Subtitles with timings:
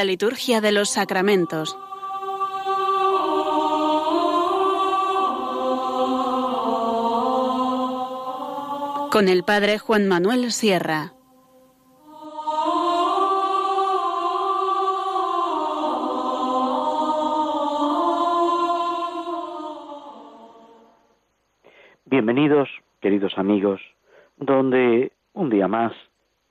[0.00, 1.76] La liturgia de los sacramentos.
[9.12, 11.12] Con el Padre Juan Manuel Sierra.
[22.06, 22.70] Bienvenidos,
[23.02, 23.82] queridos amigos,
[24.38, 25.92] donde un día más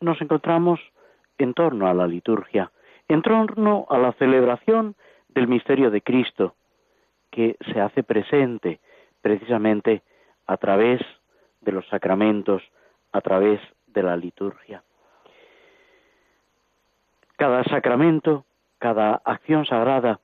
[0.01, 0.79] nos encontramos
[1.39, 2.71] en torno a la liturgia,
[3.09, 4.95] en torno a la celebración
[5.29, 6.55] del misterio de Cristo,
[7.31, 8.79] que se hace presente
[9.21, 10.03] precisamente
[10.45, 11.01] a través
[11.61, 12.63] de los sacramentos,
[13.11, 14.83] a través de la liturgia.
[17.35, 18.45] Cada sacramento,
[18.77, 20.19] cada acción sagrada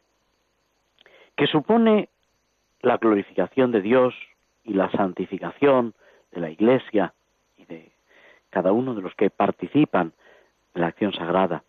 [1.35, 2.09] que supone
[2.81, 4.13] la glorificación de Dios
[4.63, 5.93] y la santificación
[6.31, 7.13] de la Iglesia
[7.57, 7.91] y de
[8.49, 10.13] cada uno de los que participan
[10.73, 11.63] en la acción sagrada,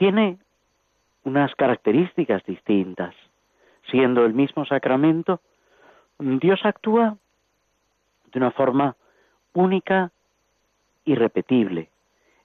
[0.00, 0.38] tiene
[1.24, 3.14] unas características distintas.
[3.90, 5.40] Siendo el mismo sacramento,
[6.18, 7.18] Dios actúa
[8.32, 8.96] de una forma
[9.52, 10.10] única
[11.04, 11.90] y repetible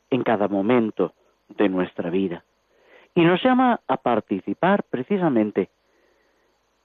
[0.10, 1.14] en cada momento
[1.48, 2.44] de nuestra vida.
[3.14, 5.70] Y nos llama a participar precisamente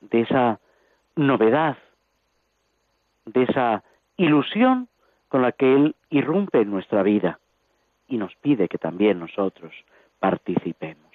[0.03, 0.61] de esa
[1.17, 1.79] novedad,
[3.25, 3.83] de esa
[4.17, 4.87] ilusión
[5.27, 7.41] con la que Él irrumpe en nuestra vida
[8.07, 9.75] y nos pide que también nosotros
[10.21, 11.11] participemos.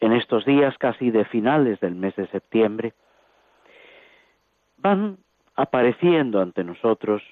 [0.00, 2.92] En estos días casi de finales del mes de septiembre,
[4.78, 5.18] van
[5.56, 7.22] apareciendo ante nosotros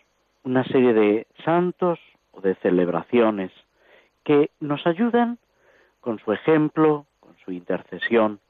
[0.45, 1.99] una serie de santos
[2.33, 3.51] o de celebraciones
[4.25, 5.39] que nos ayudan
[6.01, 8.41] con su ejemplo, con su intercesión.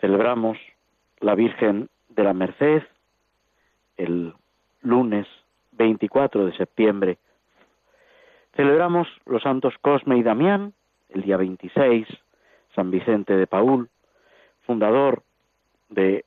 [0.00, 0.58] Celebramos
[1.20, 2.82] la Virgen de la Merced
[3.96, 4.32] el
[4.80, 5.26] lunes
[5.72, 7.18] 24 de septiembre
[8.58, 10.72] Celebramos los santos Cosme y Damián,
[11.10, 12.08] el día 26,
[12.74, 13.88] San Vicente de Paul,
[14.62, 15.22] fundador
[15.90, 16.24] de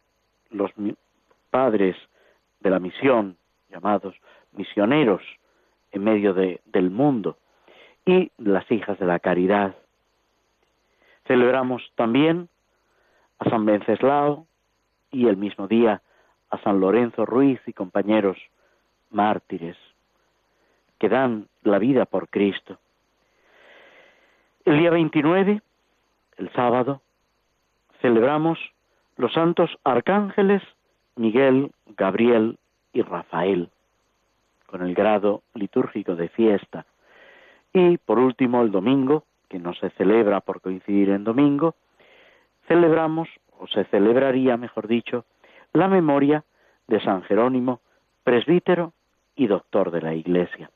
[0.49, 0.71] los
[1.49, 1.97] padres
[2.61, 3.35] de la misión,
[3.69, 4.15] llamados
[4.53, 5.21] misioneros
[5.91, 7.35] en medio del mundo,
[8.05, 9.75] y las hijas de la caridad.
[11.27, 12.47] Celebramos también
[13.39, 14.47] a San Venceslao
[15.11, 16.01] y el mismo día
[16.49, 18.37] a San Lorenzo Ruiz y compañeros
[19.09, 19.75] mártires
[21.01, 22.77] que dan la vida por Cristo.
[24.65, 25.59] El día 29,
[26.37, 27.01] el sábado,
[28.01, 28.59] celebramos
[29.17, 30.61] los santos arcángeles
[31.15, 32.59] Miguel, Gabriel
[32.93, 33.71] y Rafael,
[34.67, 36.85] con el grado litúrgico de fiesta.
[37.73, 41.73] Y por último, el domingo, que no se celebra por coincidir en domingo,
[42.67, 45.25] celebramos, o se celebraría, mejor dicho,
[45.73, 46.43] la memoria
[46.85, 47.79] de San Jerónimo,
[48.23, 48.93] presbítero
[49.35, 50.69] y doctor de la Iglesia.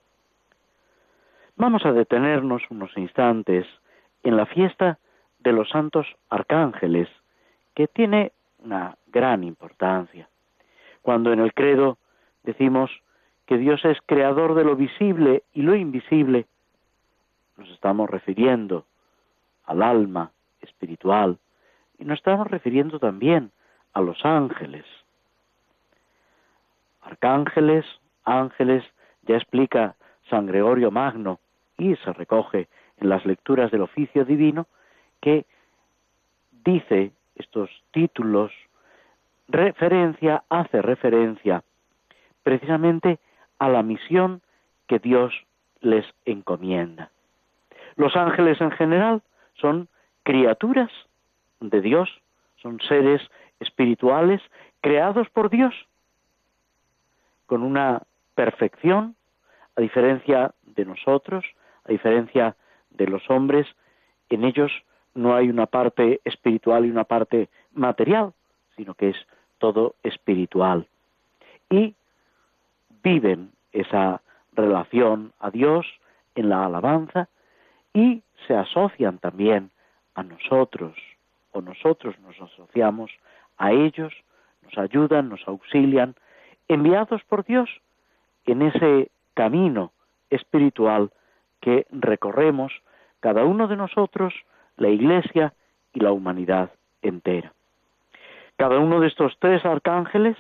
[1.58, 3.66] Vamos a detenernos unos instantes
[4.24, 5.00] en la fiesta
[5.40, 7.08] de los santos arcángeles,
[7.76, 10.28] que tiene una gran importancia.
[11.02, 11.98] Cuando en el credo
[12.44, 12.92] decimos
[13.46, 16.46] que Dios es creador de lo visible y lo invisible,
[17.58, 18.86] nos estamos refiriendo
[19.66, 21.38] al alma espiritual
[21.98, 23.52] y nos estamos refiriendo también
[23.94, 24.86] a los ángeles.
[27.02, 27.86] Arcángeles,
[28.26, 28.84] ángeles,
[29.22, 29.96] ya explica
[30.30, 31.40] San Gregorio Magno,
[31.78, 34.68] y se recoge en las lecturas del oficio divino
[35.22, 35.46] que
[36.64, 38.52] dice estos títulos,
[39.48, 41.64] referencia, hace referencia
[42.44, 43.20] precisamente
[43.60, 44.42] a la misión
[44.88, 45.34] que Dios
[45.82, 47.12] les encomienda.
[47.96, 49.22] Los ángeles en general
[49.56, 49.88] son
[50.24, 50.92] criaturas
[51.60, 52.10] de Dios,
[52.58, 53.22] son seres
[53.60, 54.42] espirituales
[54.82, 55.74] creados por Dios,
[57.46, 58.02] con una
[58.34, 59.16] perfección,
[59.76, 61.46] a diferencia de nosotros,
[61.86, 62.56] a diferencia
[62.92, 63.68] de los hombres,
[64.30, 64.72] en ellos
[65.14, 68.34] no hay una parte espiritual y una parte material,
[68.76, 69.18] sino que es
[69.60, 70.88] todo espiritual.
[71.70, 71.96] Y
[73.04, 74.22] viven esa
[74.54, 75.86] relación a Dios
[76.36, 77.30] en la alabanza
[77.94, 79.72] y se asocian también
[80.16, 80.96] a nosotros,
[81.52, 83.12] o nosotros nos asociamos
[83.58, 84.14] a ellos,
[84.64, 86.16] nos ayudan, nos auxilian,
[86.68, 87.70] enviados por Dios
[88.46, 89.92] en ese camino
[90.30, 91.12] espiritual
[91.66, 92.72] que recorremos
[93.22, 94.36] cada uno de nosotros,
[94.78, 95.52] la Iglesia
[95.94, 96.70] y la humanidad
[97.02, 97.54] entera.
[98.56, 100.38] Cada uno de estos tres arcángeles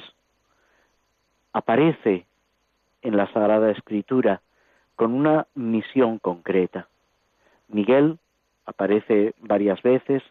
[1.52, 2.28] aparece
[3.02, 4.42] en la Sagrada Escritura
[4.96, 6.88] con una misión concreta.
[7.70, 8.20] Miguel
[8.68, 10.22] aparece varias veces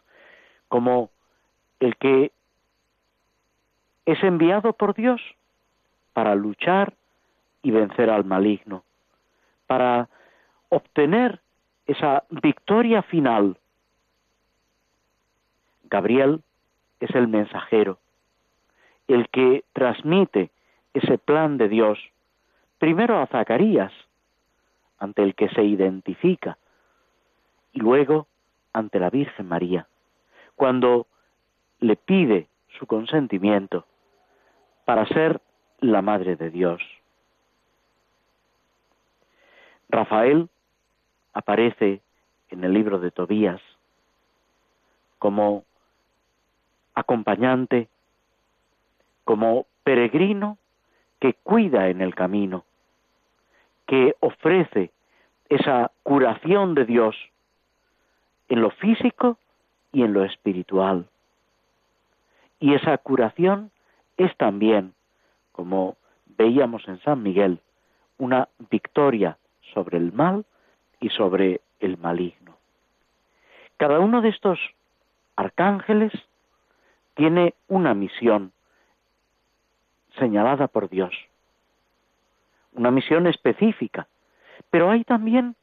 [0.69, 1.09] como
[1.81, 2.31] el que
[4.05, 5.19] es enviado por Dios
[6.13, 6.93] para luchar
[7.63, 8.85] y vencer al maligno,
[9.67, 10.07] para
[10.69, 11.41] obtener
[11.85, 13.57] esa victoria final.
[15.83, 16.41] Gabriel
[16.99, 17.99] es el mensajero,
[19.07, 20.51] el que transmite
[20.93, 21.99] ese plan de Dios,
[22.79, 23.91] primero a Zacarías,
[24.97, 26.57] ante el que se identifica,
[27.73, 28.27] y luego
[28.73, 29.87] ante la Virgen María,
[30.55, 31.07] cuando
[31.79, 32.47] le pide
[32.79, 33.85] su consentimiento
[34.85, 35.41] para ser
[35.79, 36.81] la Madre de Dios.
[39.89, 40.49] Rafael
[41.35, 42.01] aparece
[42.49, 43.61] en el libro de Tobías
[45.19, 45.65] como
[46.95, 47.89] acompañante,
[49.25, 50.57] como peregrino
[51.19, 52.63] que cuida en el camino,
[53.85, 54.91] que ofrece
[55.49, 57.15] esa curación de Dios
[58.47, 59.37] en lo físico
[59.91, 61.07] y en lo espiritual.
[62.59, 63.71] Y esa curación
[64.17, 64.93] es también,
[65.51, 65.97] como
[66.37, 67.59] veíamos en San Miguel,
[68.17, 69.37] una victoria
[69.73, 70.45] sobre el mal
[71.05, 72.57] y sobre el maligno.
[73.77, 74.57] Cada uno de estos
[75.35, 76.11] arcángeles
[77.13, 78.53] tiene una misión
[80.17, 81.13] señalada por Dios,
[82.73, 84.07] una misión específica,
[84.71, 85.55] pero hay también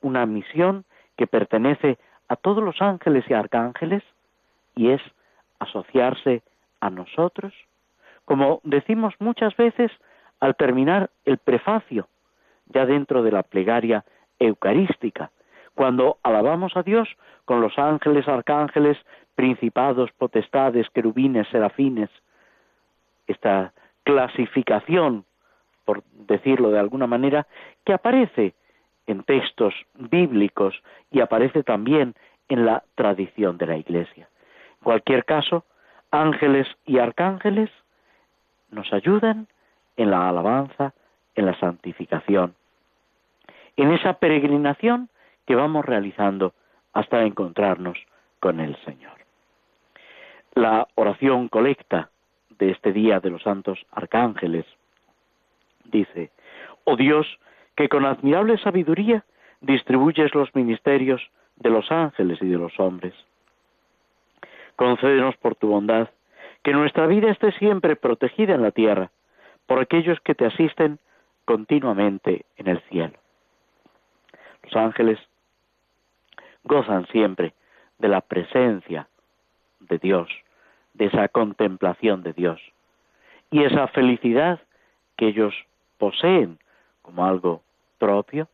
[0.00, 0.86] una misión
[1.18, 1.98] que pertenece
[2.28, 4.02] a todos los ángeles y arcángeles
[4.76, 5.02] y es
[5.58, 6.42] asociarse
[6.80, 7.52] a nosotros,
[8.24, 9.92] como decimos muchas veces
[10.40, 12.08] al terminar el prefacio,
[12.68, 14.02] ya dentro de la plegaria
[14.38, 15.30] eucarística,
[15.74, 17.08] cuando alabamos a Dios
[17.44, 18.98] con los ángeles, arcángeles,
[19.34, 22.10] principados, potestades, querubines, serafines,
[23.26, 23.72] esta
[24.04, 25.24] clasificación,
[25.84, 27.46] por decirlo de alguna manera,
[27.84, 28.54] que aparece
[29.06, 32.14] en textos bíblicos y aparece también
[32.48, 34.28] en la tradición de la Iglesia.
[34.78, 35.64] En cualquier caso,
[36.10, 37.70] ángeles y arcángeles
[38.70, 39.48] nos ayudan
[39.96, 40.94] en la alabanza,
[41.34, 42.54] en la santificación,
[43.76, 45.08] en esa peregrinación
[45.46, 46.54] que vamos realizando
[46.92, 47.98] hasta encontrarnos
[48.40, 49.12] con el Señor.
[50.54, 52.10] La oración colecta
[52.58, 54.64] de este día de los santos arcángeles
[55.84, 56.30] dice,
[56.84, 57.26] oh Dios,
[57.76, 59.24] que con admirable sabiduría
[59.60, 61.20] distribuyes los ministerios
[61.56, 63.14] de los ángeles y de los hombres.
[64.76, 66.08] Concédenos por tu bondad
[66.62, 69.10] que nuestra vida esté siempre protegida en la tierra
[69.66, 70.98] por aquellos que te asisten
[71.44, 73.18] continuamente en el cielo.
[74.66, 75.18] Los ángeles
[76.64, 77.54] gozan siempre
[77.98, 79.08] de la presencia
[79.80, 80.28] de Dios,
[80.94, 82.60] de esa contemplación de Dios.
[83.50, 84.60] Y esa felicidad
[85.16, 85.54] que ellos
[85.98, 86.58] poseen
[87.02, 87.62] como algo
[87.98, 88.48] propio,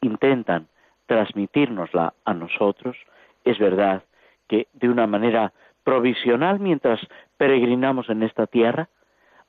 [0.00, 0.68] intentan
[1.06, 2.96] transmitírnosla a nosotros.
[3.44, 4.04] Es verdad
[4.48, 7.00] que de una manera provisional mientras
[7.36, 8.88] peregrinamos en esta tierra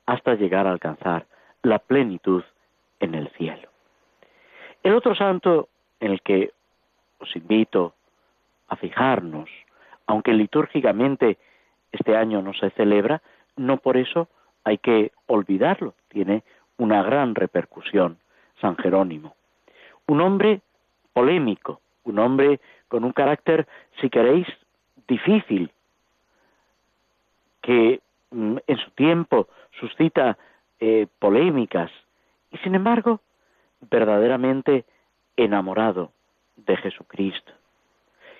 [0.06, 1.26] hasta llegar a alcanzar
[1.62, 2.42] la plenitud
[2.98, 3.68] en el cielo.
[4.82, 5.68] El otro santo
[6.02, 6.52] en el que
[7.18, 7.94] os invito
[8.66, 9.48] a fijarnos,
[10.06, 11.38] aunque litúrgicamente
[11.92, 13.22] este año no se celebra,
[13.56, 14.28] no por eso
[14.64, 16.42] hay que olvidarlo, tiene
[16.76, 18.18] una gran repercusión,
[18.60, 19.36] San Jerónimo.
[20.08, 20.60] Un hombre
[21.12, 23.68] polémico, un hombre con un carácter,
[24.00, 24.48] si queréis,
[25.06, 25.70] difícil,
[27.60, 28.00] que
[28.32, 29.46] mm, en su tiempo
[29.78, 30.36] suscita
[30.80, 31.92] eh, polémicas
[32.50, 33.20] y sin embargo
[33.88, 34.84] verdaderamente
[35.36, 36.12] enamorado
[36.56, 37.52] de Jesucristo,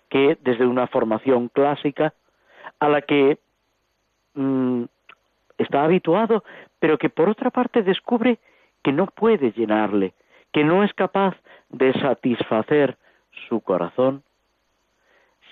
[0.09, 2.13] que desde una formación clásica
[2.79, 3.39] a la que
[4.35, 4.85] mm,
[5.59, 6.45] está habituado,
[6.79, 8.39] pero que por otra parte descubre
[8.83, 10.15] que no puede llenarle,
[10.53, 11.37] que no es capaz
[11.71, 12.97] de satisfacer
[13.49, 14.23] su corazón,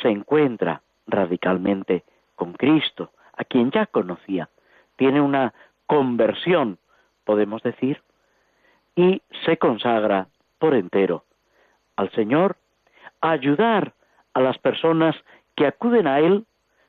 [0.03, 2.05] se encuentra radicalmente
[2.35, 4.49] con Cristo, a quien ya conocía.
[4.97, 5.55] Tiene una
[5.87, 6.79] conversión,
[7.25, 8.03] podemos decir,
[8.95, 10.29] y se consagra
[10.59, 11.25] por entero
[12.01, 12.57] al Señor,
[13.21, 13.93] a ayudar
[14.33, 15.15] a las personas
[15.55, 16.47] que acuden a Él,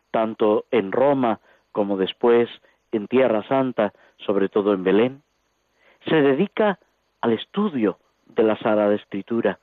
[0.10, 1.42] tanto en Roma
[1.74, 2.50] como después
[2.94, 5.22] en Tierra Santa, sobre todo en Belén.
[6.08, 6.80] Se dedica
[7.20, 9.60] al estudio de la Sagrada Escritura.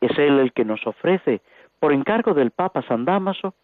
[0.00, 1.42] Es Él el que nos ofrece,
[1.78, 3.54] por encargo del Papa San Damaso,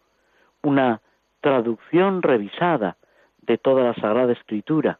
[0.61, 1.01] una
[1.41, 2.95] traducción revisada
[3.41, 4.99] de toda la Sagrada Escritura,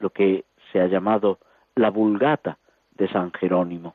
[0.00, 1.38] lo que se ha llamado
[1.76, 2.58] la Vulgata
[2.96, 3.94] de San Jerónimo.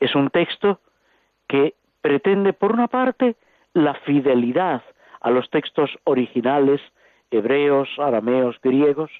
[0.00, 0.80] Es un texto
[1.48, 3.36] que pretende, por una parte,
[3.72, 4.82] la fidelidad
[5.20, 6.80] a los textos originales
[7.30, 9.10] hebreos, arameos, griegos,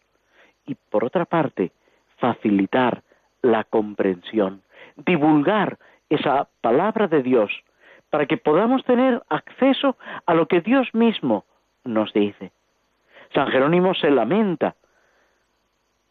[0.66, 1.72] y por otra parte,
[2.18, 3.02] facilitar
[3.42, 4.62] la comprensión,
[4.96, 7.50] divulgar esa palabra de Dios
[8.10, 11.44] para que podamos tener acceso a lo que Dios mismo
[11.84, 12.52] nos dice.
[13.34, 14.74] San Jerónimo se lamenta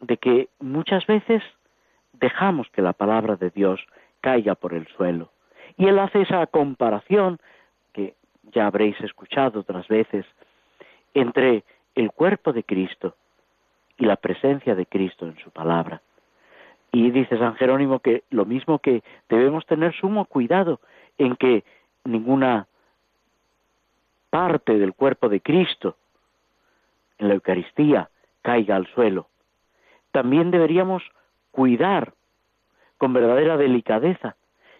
[0.00, 1.42] de que muchas veces
[2.12, 3.84] dejamos que la palabra de Dios
[4.28, 5.30] caiga por el suelo
[5.78, 7.38] Y él hace esa comparación,
[7.94, 8.14] que
[8.52, 10.26] ya habréis escuchado otras veces,
[11.14, 13.14] entre el cuerpo de Cristo
[13.96, 16.02] y la presencia de Cristo en su palabra.
[16.92, 20.80] Y dice San Jerónimo que lo mismo que debemos tener sumo cuidado
[21.16, 21.64] en que
[22.04, 22.66] ninguna
[24.28, 25.96] parte del cuerpo de Cristo
[27.16, 28.10] en la Eucaristía
[28.42, 29.28] caiga al suelo.
[30.12, 31.02] También deberíamos
[31.50, 32.12] cuidar
[32.98, 34.36] con verdadera delicadeza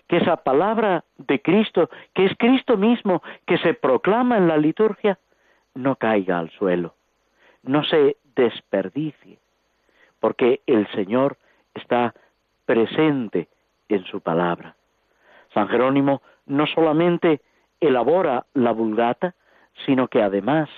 [0.09, 5.19] que esa palabra de Cristo, que es Cristo mismo, que se proclama en la liturgia,
[5.75, 6.95] no caiga al suelo,
[7.63, 9.39] no se desperdicie,
[10.19, 11.37] porque el Señor
[11.75, 12.15] está
[12.65, 13.49] presente
[13.89, 14.75] en su palabra.
[15.53, 17.43] San Jerónimo no solamente
[17.81, 19.35] elabora la vulgata,
[19.85, 20.69] sino que además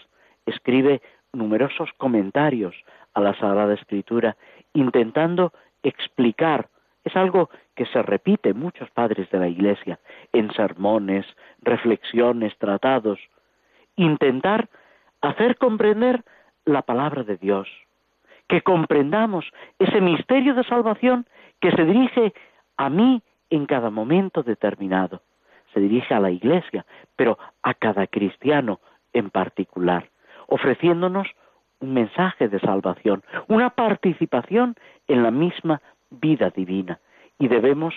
[0.44, 1.00] escribe
[1.32, 2.75] numerosos comentarios
[3.14, 4.37] a la Sagrada Escritura,
[4.73, 6.68] intentando explicar,
[7.11, 9.99] es algo que se repite en muchos padres de la Iglesia,
[10.33, 11.26] en sermones,
[11.62, 13.19] reflexiones, tratados,
[13.97, 14.69] intentar
[15.21, 16.23] hacer comprender
[16.64, 17.69] la palabra de Dios,
[18.49, 19.45] que comprendamos
[19.79, 21.26] ese misterio de salvación
[21.61, 22.33] que se dirige
[22.76, 25.23] a mí en cada momento determinado.
[25.75, 26.87] Se dirige a la Iglesia,
[27.17, 28.81] pero a cada cristiano
[29.12, 30.09] en particular,
[30.47, 31.29] ofreciéndonos
[31.81, 34.76] un mensaje de salvación, una participación
[35.09, 37.00] en la misma vida divina.
[37.38, 37.95] Y debemos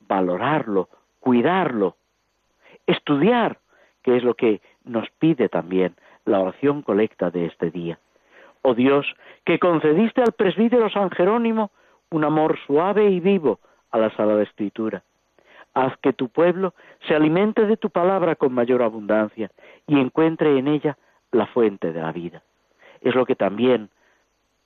[0.00, 0.88] valorarlo,
[1.20, 1.96] cuidarlo,
[2.86, 3.58] estudiar,
[4.02, 7.98] que es lo que nos pide también la oración colecta de este día.
[8.62, 9.06] Oh Dios,
[9.44, 11.70] que concediste al presbítero San Jerónimo
[12.10, 13.60] un amor suave y vivo
[13.90, 15.02] a la Sagrada Escritura.
[15.74, 16.74] Haz que tu pueblo
[17.06, 19.50] se alimente de tu palabra con mayor abundancia
[19.86, 20.96] y encuentre en ella
[21.30, 22.42] la fuente de la vida.
[23.00, 23.90] Es lo que también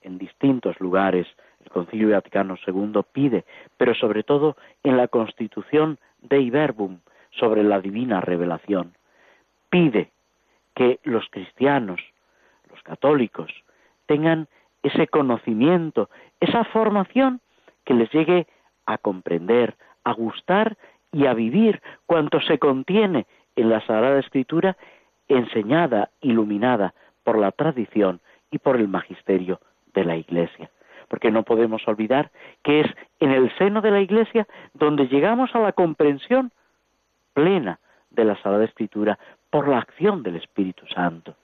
[0.01, 1.27] en distintos lugares
[1.63, 3.45] el Concilio Vaticano II pide,
[3.77, 6.99] pero sobre todo en la Constitución de Verbum
[7.31, 8.93] sobre la divina revelación.
[9.69, 10.11] Pide
[10.75, 12.01] que los cristianos,
[12.69, 13.51] los católicos,
[14.05, 14.47] tengan
[14.81, 17.39] ese conocimiento, esa formación
[17.85, 18.47] que les llegue
[18.85, 20.77] a comprender, a gustar
[21.11, 24.77] y a vivir cuanto se contiene en la Sagrada Escritura
[25.27, 26.93] enseñada, iluminada
[27.23, 28.19] por la tradición
[28.51, 29.59] y por el magisterio
[29.93, 30.69] de la Iglesia.
[31.13, 32.31] Porque no podemos olvidar
[32.63, 32.87] que es
[33.19, 36.51] en el seno de la Iglesia donde llegamos a la comprensión
[37.35, 37.79] plena
[38.09, 39.19] de la Sagrada Escritura
[39.51, 41.35] por la acción del Espíritu Santo.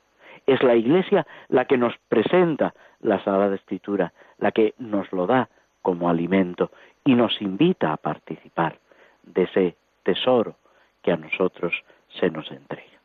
[0.47, 5.49] Es la Iglesia la que nos presenta la Sagrada Escritura, la que nos lo da
[5.83, 6.71] como alimento
[7.05, 8.79] y nos invita a participar
[9.21, 10.55] de ese tesoro
[11.03, 11.75] que a nosotros
[12.19, 12.97] se nos entrega.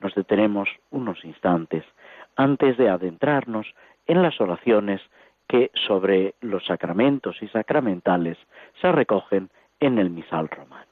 [0.00, 1.84] Nos detenemos unos instantes
[2.36, 3.66] antes de adentrarnos
[4.06, 5.02] en las oraciones
[5.50, 8.38] que sobre los sacramentos y sacramentales
[8.80, 10.89] se recogen en el misal romano.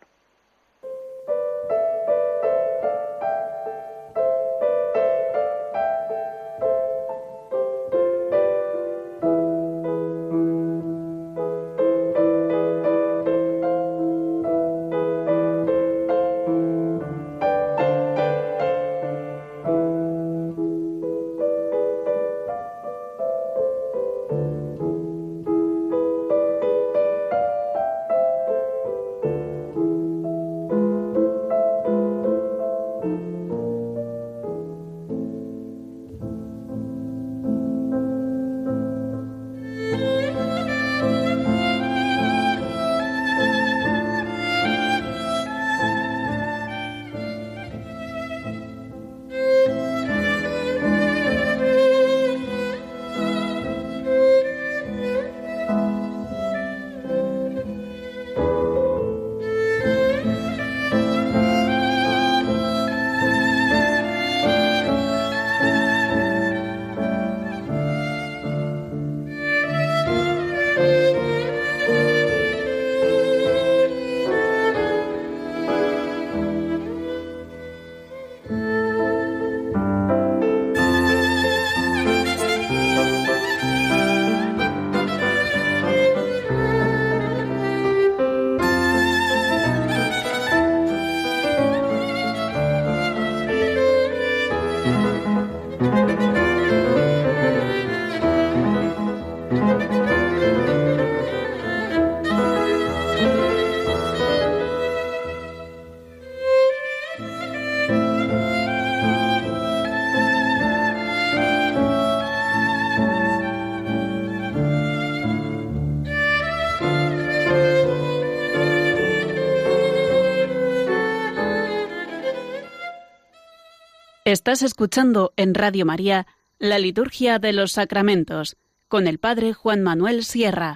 [124.31, 126.27] Estás escuchando en Radio María
[126.59, 130.75] la Liturgia de los Sacramentos con el Padre Juan Manuel Sierra.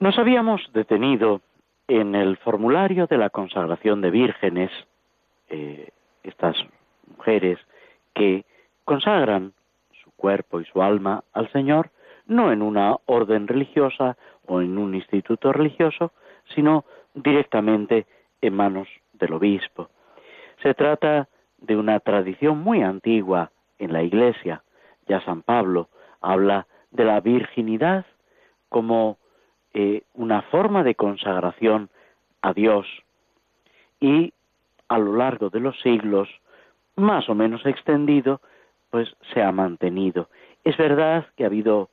[0.00, 1.42] Nos habíamos detenido
[1.86, 4.72] en el formulario de la consagración de vírgenes,
[5.48, 5.90] eh,
[6.24, 6.56] estas
[7.06, 7.60] mujeres
[8.12, 8.44] que
[8.84, 9.52] consagran
[10.02, 11.90] su cuerpo y su alma al Señor,
[12.26, 16.10] no en una orden religiosa o en un instituto religioso,
[16.52, 18.06] sino directamente
[18.40, 19.88] en manos del obispo.
[20.66, 24.64] Se trata de una tradición muy antigua en la Iglesia.
[25.06, 25.88] Ya San Pablo
[26.20, 28.04] habla de la virginidad
[28.68, 29.16] como
[29.74, 31.88] eh, una forma de consagración
[32.42, 32.84] a Dios
[34.00, 34.32] y
[34.88, 36.28] a lo largo de los siglos,
[36.96, 38.40] más o menos extendido,
[38.90, 40.28] pues se ha mantenido.
[40.64, 41.90] Es verdad que ha habido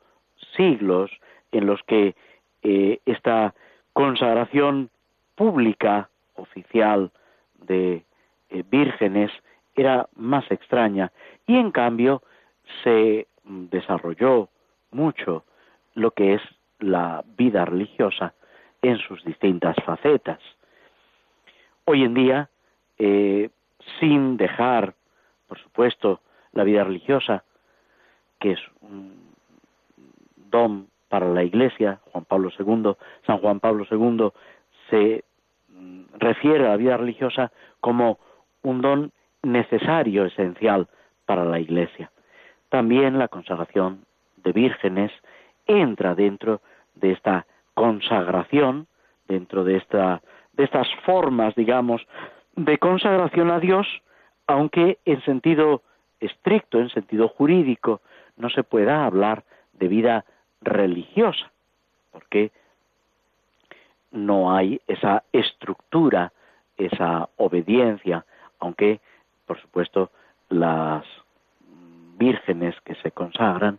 [0.58, 1.12] siglos
[1.52, 2.16] en los que
[2.64, 3.54] eh, esta
[3.94, 4.90] consagración
[5.36, 7.12] pública, oficial,
[7.68, 8.04] de
[8.54, 9.32] eh, vírgenes
[9.76, 11.12] era más extraña
[11.48, 12.22] y en cambio
[12.84, 14.50] se desarrolló
[14.92, 15.44] mucho
[15.96, 16.42] lo que es
[16.80, 18.36] la vida religiosa
[18.84, 20.40] en sus distintas facetas.
[21.86, 22.50] Hoy en día,
[23.00, 23.50] eh,
[24.00, 24.94] sin dejar,
[25.48, 27.44] por supuesto, la vida religiosa,
[28.40, 29.34] que es un
[30.36, 32.94] don para la Iglesia, Juan Pablo II,
[33.26, 34.30] San Juan Pablo II
[34.92, 35.24] se
[35.70, 38.20] mm, refiere a la vida religiosa como
[38.64, 39.12] un don
[39.44, 40.88] necesario, esencial
[41.26, 42.12] para la Iglesia.
[42.70, 44.06] También la consagración
[44.38, 45.12] de vírgenes
[45.68, 46.62] entra dentro
[46.96, 48.88] de esta consagración,
[49.28, 50.22] dentro de, esta,
[50.54, 52.06] de estas formas, digamos,
[52.56, 53.88] de consagración a Dios,
[54.48, 55.82] aunque en sentido
[56.20, 58.02] estricto, en sentido jurídico,
[58.38, 60.26] no se pueda hablar de vida
[60.62, 61.52] religiosa,
[62.12, 62.52] porque
[64.12, 66.32] no hay esa estructura,
[66.78, 68.26] esa obediencia,
[68.64, 69.02] aunque,
[69.46, 70.10] por supuesto,
[70.48, 71.04] las
[72.18, 73.78] vírgenes que se consagran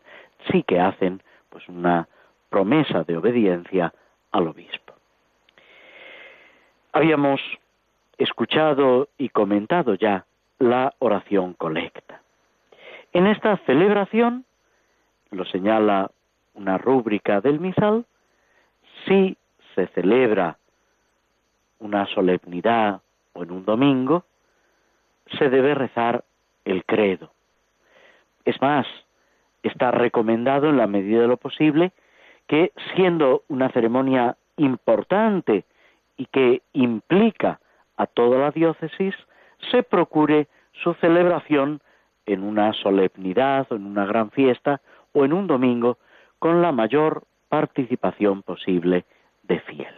[0.50, 2.06] sí que hacen pues una
[2.50, 3.94] promesa de obediencia
[4.30, 4.92] al obispo.
[6.92, 7.40] Habíamos
[8.18, 10.26] escuchado y comentado ya
[10.58, 12.20] la oración colecta.
[13.14, 14.44] En esta celebración,
[15.30, 16.10] lo señala
[16.52, 18.04] una rúbrica del misal,
[19.06, 19.36] si
[19.74, 20.58] se celebra
[21.78, 23.00] una solemnidad
[23.32, 24.24] o en un domingo,
[25.38, 26.24] se debe rezar
[26.64, 27.30] el credo.
[28.44, 28.86] Es más,
[29.62, 31.92] está recomendado en la medida de lo posible
[32.46, 35.64] que siendo una ceremonia importante
[36.16, 37.60] y que implica
[37.96, 39.14] a toda la diócesis,
[39.70, 41.80] se procure su celebración
[42.26, 44.80] en una solemnidad o en una gran fiesta
[45.12, 45.98] o en un domingo
[46.38, 49.04] con la mayor participación posible
[49.44, 49.94] de fieles.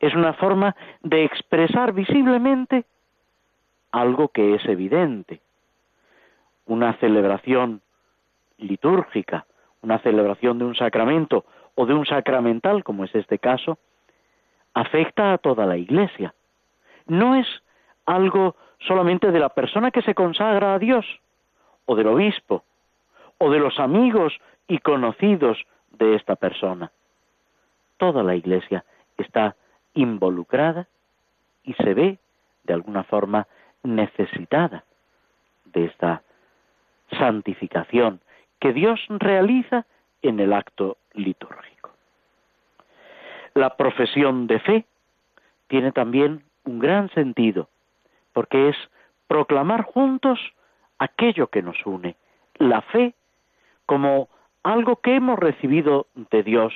[0.00, 2.84] Es una forma de expresar visiblemente
[3.92, 5.40] algo que es evidente.
[6.66, 7.82] Una celebración
[8.58, 9.46] litúrgica,
[9.82, 13.78] una celebración de un sacramento o de un sacramental, como es este caso,
[14.74, 16.34] afecta a toda la Iglesia.
[17.06, 17.46] No es
[18.06, 21.06] algo solamente de la persona que se consagra a Dios,
[21.84, 22.64] o del obispo,
[23.38, 24.32] o de los amigos
[24.68, 25.58] y conocidos
[25.90, 26.90] de esta persona.
[27.96, 28.84] Toda la Iglesia
[29.18, 29.56] está
[29.94, 30.88] involucrada
[31.64, 32.18] y se ve,
[32.64, 33.46] de alguna forma,
[33.82, 34.84] necesitada
[35.64, 36.22] de esta
[37.18, 38.20] santificación
[38.60, 39.86] que Dios realiza
[40.22, 41.90] en el acto litúrgico.
[43.54, 44.84] La profesión de fe
[45.66, 47.68] tiene también un gran sentido,
[48.32, 48.76] porque es
[49.26, 50.38] proclamar juntos
[50.98, 52.16] aquello que nos une,
[52.56, 53.14] la fe
[53.86, 54.28] como
[54.62, 56.72] algo que hemos recibido de Dios,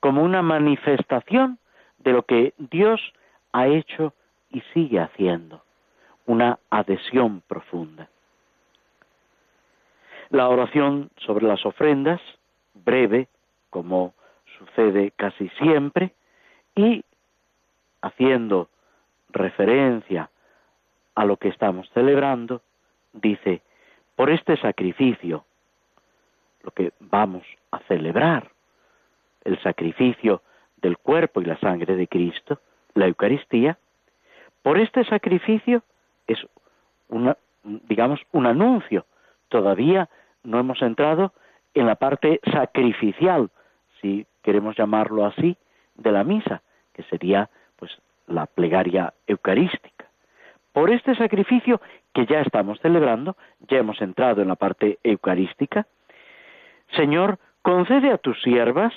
[0.00, 1.58] como una manifestación
[1.98, 3.00] de lo que Dios
[3.52, 4.14] ha hecho
[4.50, 5.65] y sigue haciendo
[6.26, 8.08] una adhesión profunda.
[10.30, 12.20] La oración sobre las ofrendas,
[12.74, 13.28] breve,
[13.70, 14.14] como
[14.58, 16.12] sucede casi siempre,
[16.74, 17.04] y
[18.02, 18.68] haciendo
[19.30, 20.30] referencia
[21.14, 22.60] a lo que estamos celebrando,
[23.12, 23.62] dice,
[24.16, 25.44] por este sacrificio,
[26.62, 28.50] lo que vamos a celebrar,
[29.44, 30.42] el sacrificio
[30.78, 32.60] del cuerpo y la sangre de Cristo,
[32.94, 33.78] la Eucaristía,
[34.62, 35.82] por este sacrificio
[36.26, 36.38] es
[37.08, 39.06] una, digamos, un anuncio.
[39.48, 40.08] Todavía
[40.42, 41.32] no hemos entrado
[41.74, 43.50] en la parte sacrificial,
[44.00, 45.56] si queremos llamarlo así,
[45.96, 46.62] de la misa,
[46.92, 47.92] que sería pues
[48.26, 50.06] la plegaria eucarística.
[50.72, 51.80] Por este sacrificio
[52.12, 53.36] que ya estamos celebrando,
[53.68, 55.86] ya hemos entrado en la parte eucarística,
[56.94, 58.92] Señor, concede a tus siervas,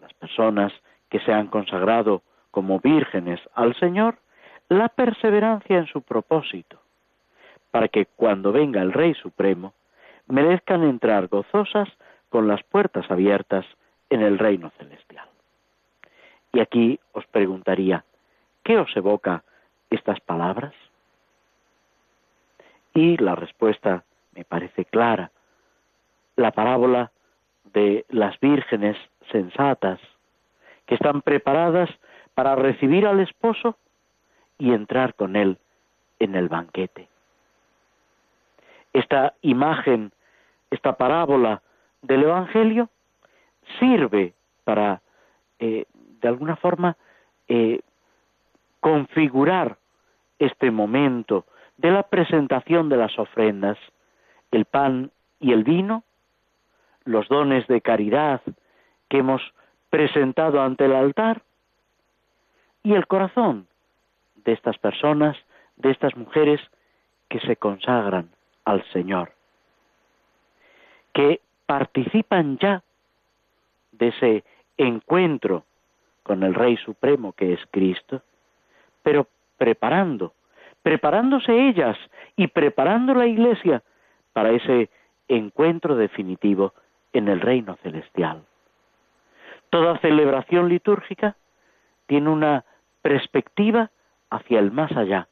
[0.00, 0.72] las personas
[1.08, 4.18] que se han consagrado como vírgenes al Señor,
[4.68, 6.80] la perseverancia en su propósito,
[7.70, 9.74] para que cuando venga el Rey Supremo,
[10.26, 11.88] merezcan entrar gozosas
[12.28, 13.66] con las puertas abiertas
[14.10, 15.28] en el reino celestial.
[16.52, 18.04] Y aquí os preguntaría,
[18.62, 19.42] ¿qué os evoca
[19.90, 20.72] estas palabras?
[22.94, 25.30] Y la respuesta me parece clara.
[26.36, 27.10] La parábola
[27.64, 28.96] de las vírgenes
[29.30, 30.00] sensatas
[30.86, 31.90] que están preparadas
[32.34, 33.76] para recibir al esposo
[34.58, 35.58] y entrar con él
[36.18, 37.08] en el banquete.
[38.92, 40.12] Esta imagen,
[40.70, 41.62] esta parábola
[42.02, 42.88] del Evangelio
[43.78, 45.02] sirve para,
[45.58, 45.86] eh,
[46.20, 46.96] de alguna forma,
[47.48, 47.80] eh,
[48.80, 49.78] configurar
[50.38, 53.78] este momento de la presentación de las ofrendas,
[54.50, 56.04] el pan y el vino,
[57.04, 58.40] los dones de caridad
[59.08, 59.42] que hemos
[59.90, 61.42] presentado ante el altar
[62.82, 63.66] y el corazón
[64.44, 65.36] de estas personas,
[65.76, 66.60] de estas mujeres
[67.28, 68.30] que se consagran
[68.64, 69.32] al Señor,
[71.12, 72.82] que participan ya
[73.92, 74.44] de ese
[74.76, 75.64] encuentro
[76.22, 78.22] con el Rey Supremo que es Cristo,
[79.02, 80.34] pero preparando,
[80.82, 81.96] preparándose ellas
[82.36, 83.82] y preparando la Iglesia
[84.32, 84.90] para ese
[85.28, 86.74] encuentro definitivo
[87.12, 88.42] en el reino celestial.
[89.70, 91.36] Toda celebración litúrgica
[92.06, 92.64] tiene una
[93.02, 93.90] perspectiva
[94.34, 95.28] hacia el más allá,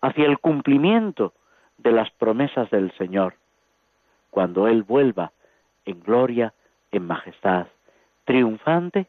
[0.00, 1.32] hacia el cumplimiento
[1.78, 3.34] de las promesas del Señor,
[4.30, 5.32] cuando Él vuelva
[5.84, 6.54] en gloria,
[6.92, 7.66] en majestad,
[8.24, 9.08] triunfante,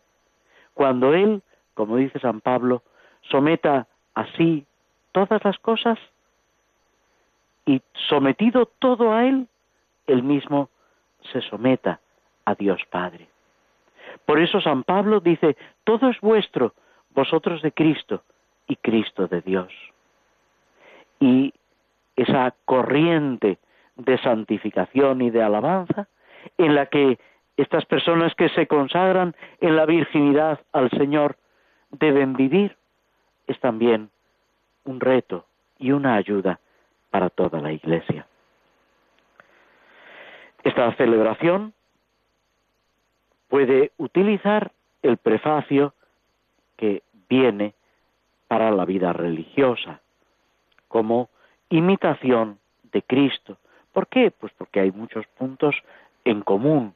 [0.74, 1.44] cuando Él,
[1.76, 2.82] como dice San Pablo,
[3.30, 4.66] someta así
[5.12, 6.00] todas las cosas
[7.66, 9.48] y sometido todo a Él,
[10.08, 10.70] Él mismo
[11.32, 12.00] se someta
[12.46, 13.28] a Dios Padre.
[14.26, 16.74] Por eso San Pablo dice, todo es vuestro,
[17.12, 18.24] vosotros de Cristo
[18.68, 19.72] y Cristo de Dios.
[21.20, 21.54] Y
[22.16, 23.58] esa corriente
[23.96, 26.08] de santificación y de alabanza
[26.58, 27.20] en la que
[27.58, 31.38] estas personas que se consagran en la virginidad al Señor
[31.92, 32.78] deben vivir,
[33.48, 34.10] es también
[34.84, 35.46] un reto
[35.80, 36.60] y una ayuda
[37.10, 38.28] para toda la Iglesia.
[40.64, 41.74] Esta celebración
[43.48, 45.94] puede utilizar el prefacio
[46.76, 47.74] que viene
[48.48, 50.02] para la vida religiosa
[50.88, 51.30] como
[51.70, 52.60] imitación
[52.92, 53.58] de Cristo.
[53.92, 54.32] ¿Por qué?
[54.32, 55.76] Pues porque hay muchos puntos
[56.24, 56.94] en común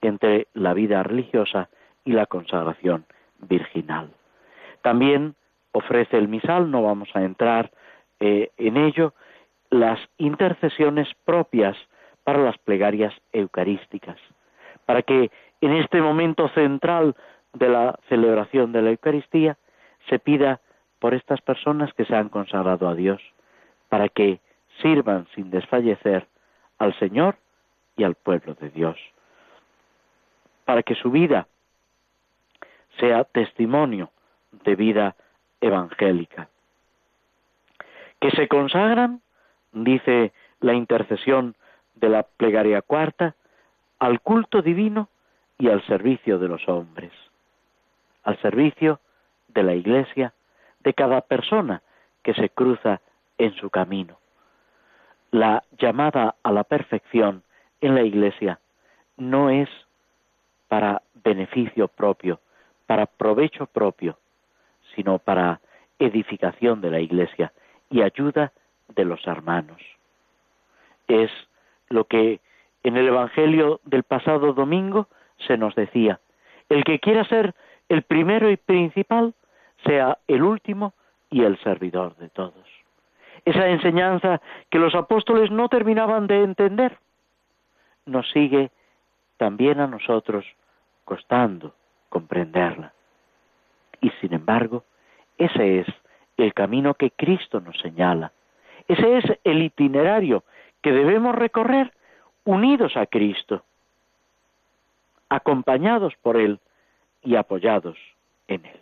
[0.00, 1.68] entre la vida religiosa
[2.04, 3.04] y la consagración
[3.38, 4.10] virginal.
[4.82, 5.34] También
[5.72, 7.70] ofrece el misal, no vamos a entrar
[8.20, 9.14] eh, en ello,
[9.70, 11.76] las intercesiones propias
[12.24, 14.16] para las plegarias eucarísticas,
[14.86, 15.30] para que
[15.60, 17.14] en este momento central
[17.52, 19.56] de la celebración de la Eucaristía
[20.08, 20.60] se pida
[20.98, 23.20] por estas personas que se han consagrado a Dios,
[23.88, 24.40] para que
[24.82, 26.26] sirvan sin desfallecer
[26.78, 27.36] al Señor
[27.96, 28.96] y al pueblo de Dios
[30.68, 31.48] para que su vida
[32.98, 34.10] sea testimonio
[34.66, 35.16] de vida
[35.62, 36.50] evangélica.
[38.20, 39.22] Que se consagran,
[39.72, 41.54] dice la intercesión
[41.94, 43.34] de la plegaria cuarta,
[43.98, 45.08] al culto divino
[45.56, 47.12] y al servicio de los hombres,
[48.22, 49.00] al servicio
[49.46, 50.34] de la Iglesia,
[50.80, 51.82] de cada persona
[52.22, 53.00] que se cruza
[53.38, 54.18] en su camino.
[55.30, 57.42] La llamada a la perfección
[57.80, 58.58] en la Iglesia
[59.16, 59.68] no es
[60.68, 62.40] para beneficio propio,
[62.86, 64.18] para provecho propio,
[64.94, 65.60] sino para
[65.98, 67.52] edificación de la Iglesia
[67.90, 68.52] y ayuda
[68.88, 69.80] de los hermanos.
[71.06, 71.30] Es
[71.88, 72.40] lo que
[72.82, 75.08] en el Evangelio del pasado domingo
[75.46, 76.20] se nos decía,
[76.68, 77.54] el que quiera ser
[77.88, 79.34] el primero y principal,
[79.84, 80.94] sea el último
[81.30, 82.66] y el servidor de todos.
[83.44, 86.98] Esa enseñanza que los apóstoles no terminaban de entender,
[88.06, 88.70] nos sigue
[89.36, 90.44] también a nosotros
[91.04, 91.74] costando
[92.08, 92.92] comprenderla.
[94.00, 94.84] Y sin embargo,
[95.36, 95.86] ese es
[96.36, 98.32] el camino que Cristo nos señala.
[98.86, 100.44] Ese es el itinerario
[100.82, 101.92] que debemos recorrer
[102.44, 103.64] unidos a Cristo,
[105.28, 106.60] acompañados por Él
[107.22, 107.98] y apoyados
[108.46, 108.80] en Él.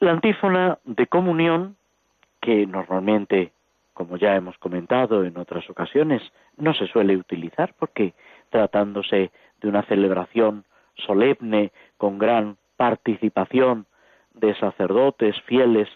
[0.00, 1.76] La antífona de comunión,
[2.40, 3.52] que normalmente
[3.92, 6.22] como ya hemos comentado en otras ocasiones,
[6.56, 8.14] no se suele utilizar porque
[8.48, 13.84] tratándose de una celebración solemne con gran participación
[14.32, 15.86] de sacerdotes fieles,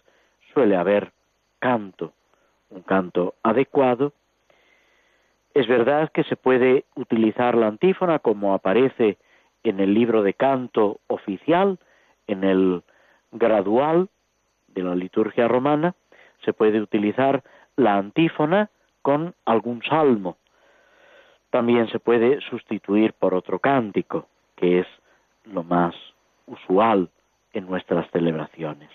[0.53, 1.13] suele haber
[1.59, 2.13] canto,
[2.69, 4.13] un canto adecuado.
[5.55, 9.17] Es verdad que se puede utilizar la antífona como aparece
[9.63, 11.79] en el libro de canto oficial,
[12.27, 12.83] en el
[13.35, 14.09] gradual,
[14.69, 15.95] de la liturgia romana,
[16.45, 17.43] se puede utilizar
[17.77, 18.71] la antífona
[19.03, 20.37] con algún salmo.
[21.51, 24.87] También se puede sustituir por otro cántico, que es
[25.45, 25.95] lo más
[26.47, 27.11] usual
[27.53, 28.91] en nuestras celebraciones.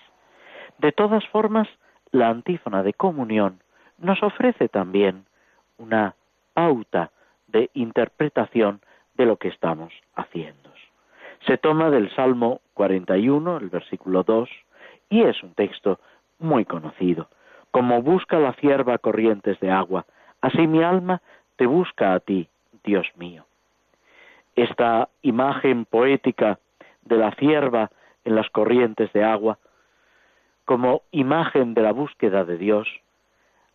[0.78, 1.68] De todas formas,
[2.10, 3.60] la antífona de comunión
[3.98, 5.26] nos ofrece también
[5.78, 6.14] una
[6.54, 7.10] pauta
[7.46, 8.80] de interpretación
[9.14, 10.70] de lo que estamos haciendo.
[11.46, 14.48] Se toma del Salmo 41, el versículo 2,
[15.10, 16.00] y es un texto
[16.38, 17.28] muy conocido.
[17.72, 20.06] Como busca la cierva corrientes de agua,
[20.40, 21.20] así mi alma
[21.56, 22.48] te busca a ti,
[22.82, 23.44] Dios mío.
[24.56, 26.58] Esta imagen poética
[27.02, 27.90] de la cierva
[28.24, 29.58] en las corrientes de agua,
[30.64, 32.88] como imagen de la búsqueda de Dios,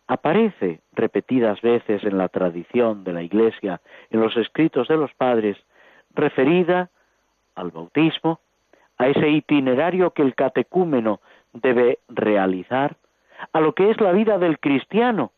[0.08, 5.56] aparece repetidas veces en la tradición de la Iglesia, en los escritos de los padres,
[6.12, 6.90] referida
[7.54, 8.40] al bautismo,
[8.98, 11.20] a ese itinerario que el catecúmeno
[11.52, 12.96] debe realizar,
[13.52, 15.32] a lo que es la vida del cristiano,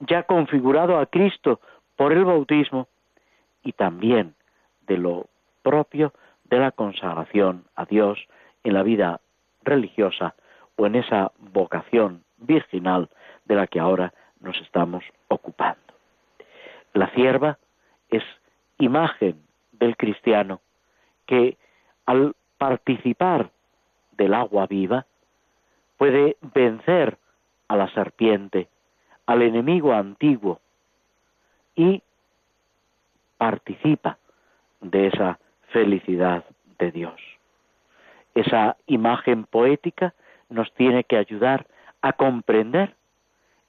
[0.00, 1.60] ya configurado a Cristo
[1.96, 2.88] por el bautismo,
[3.62, 4.34] y también
[4.86, 5.26] de lo
[5.62, 6.12] propio
[6.44, 8.18] de la consagración a Dios
[8.64, 9.20] en la vida
[9.62, 10.34] religiosa
[10.76, 13.10] o en esa vocación virginal
[13.44, 15.80] de la que ahora nos estamos ocupando.
[16.94, 17.58] La cierva
[18.08, 18.22] es
[18.78, 19.42] imagen
[19.72, 20.60] del cristiano
[21.26, 21.58] que
[22.06, 23.50] al participar
[24.16, 25.06] del agua viva
[25.96, 27.16] puede vencer
[27.68, 28.68] a la serpiente,
[29.26, 30.60] al enemigo antiguo
[31.74, 32.02] y
[33.36, 34.18] participa
[34.80, 36.44] de esa felicidad
[36.78, 37.20] de Dios.
[38.34, 40.14] Esa imagen poética
[40.48, 41.66] nos tiene que ayudar
[42.02, 42.94] a comprender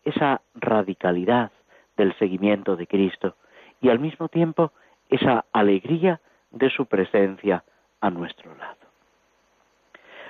[0.03, 1.51] esa radicalidad
[1.97, 3.35] del seguimiento de Cristo
[3.81, 4.71] y al mismo tiempo
[5.09, 6.21] esa alegría
[6.51, 7.63] de su presencia
[8.01, 8.77] a nuestro lado.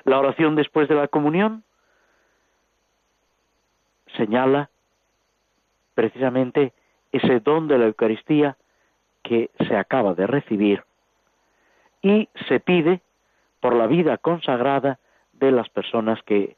[0.06, 1.64] La oración después de la comunión
[4.18, 4.70] señala
[5.94, 6.74] precisamente
[7.12, 8.58] ese don de la Eucaristía
[9.24, 10.84] que se acaba de recibir
[12.02, 13.02] y se pide
[13.60, 15.00] por la vida consagrada
[15.34, 16.56] de las personas que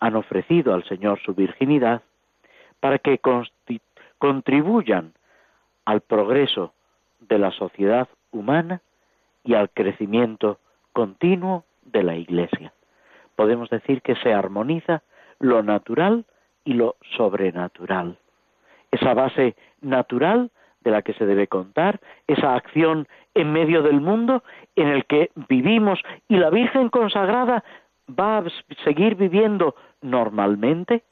[0.00, 2.02] han ofrecido al Señor su virginidad
[2.80, 3.20] para que
[4.18, 5.14] contribuyan
[5.84, 6.74] al progreso
[7.20, 8.82] de la sociedad humana
[9.46, 10.58] y al crecimiento
[10.92, 12.72] continuo de la Iglesia.
[13.36, 15.02] Podemos decir que se armoniza
[15.38, 16.24] lo natural
[16.64, 18.18] y lo sobrenatural.
[18.90, 24.42] Esa base natural de la que se debe contar, esa acción en medio del mundo
[24.74, 27.64] en el que vivimos y la Virgen consagrada
[28.08, 28.44] va a
[28.84, 31.02] seguir viviendo normalmente.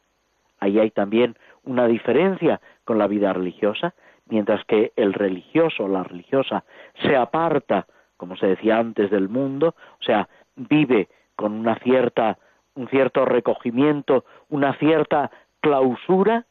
[0.60, 3.94] Ahí hay también una diferencia con la vida religiosa,
[4.26, 6.64] mientras que el religioso, la religiosa,
[7.02, 12.38] se aparta, como se decía antes, del mundo, o sea, vive con una cierta,
[12.74, 16.46] un cierto recogimiento, una cierta clausura,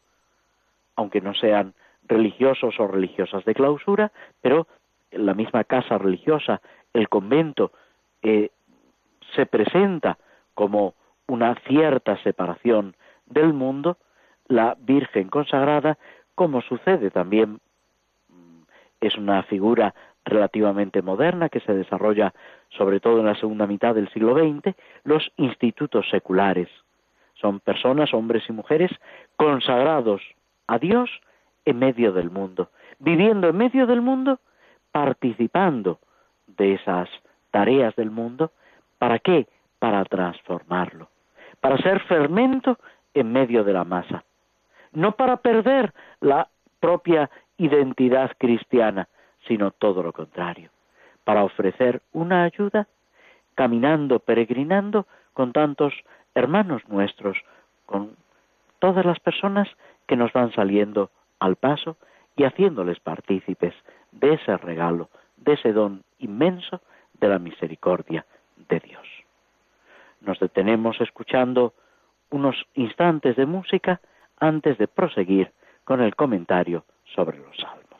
[0.96, 1.74] aunque no sean
[2.08, 4.68] religiosos o religiosas de clausura, pero
[5.12, 6.62] la misma casa religiosa,
[6.94, 7.72] el convento,
[8.22, 10.18] se presenta
[10.54, 10.94] como
[11.28, 12.96] una cierta separación
[13.26, 13.98] del mundo,
[14.48, 15.98] la Virgen consagrada,
[16.36, 17.60] como sucede también,
[18.30, 18.62] mm,
[19.02, 19.94] es una figura
[20.26, 22.34] relativamente moderna que se desarrolla
[22.70, 26.70] sobre todo en la segunda mitad del siglo XX, los institutos seculares.
[27.34, 28.92] Son personas, hombres y mujeres,
[29.36, 30.22] consagrados
[30.68, 31.10] a Dios
[31.66, 34.40] en medio del mundo, viviendo en medio del mundo,
[34.92, 36.00] participando
[36.48, 37.10] de esas
[37.52, 38.52] tareas del mundo.
[38.98, 39.48] ¿Para qué?
[39.80, 41.10] Para transformarlo,
[41.60, 42.78] para ser fermento
[43.14, 44.24] en medio de la masa
[44.94, 46.48] no para perder la
[46.80, 49.08] propia identidad cristiana,
[49.48, 50.70] sino todo lo contrario,
[51.24, 52.88] para ofrecer una ayuda
[53.56, 55.94] caminando, peregrinando con tantos
[56.36, 57.38] hermanos nuestros,
[57.86, 58.16] con
[58.80, 59.68] todas las personas
[60.08, 61.98] que nos van saliendo al paso
[62.36, 63.74] y haciéndoles partícipes
[64.12, 66.82] de ese regalo, de ese don inmenso
[67.20, 68.26] de la misericordia
[68.70, 69.08] de Dios.
[70.22, 71.74] Nos detenemos escuchando
[72.30, 74.02] unos instantes de música
[74.40, 75.52] antes de proseguir
[75.84, 77.93] con el comentario sobre los salmos.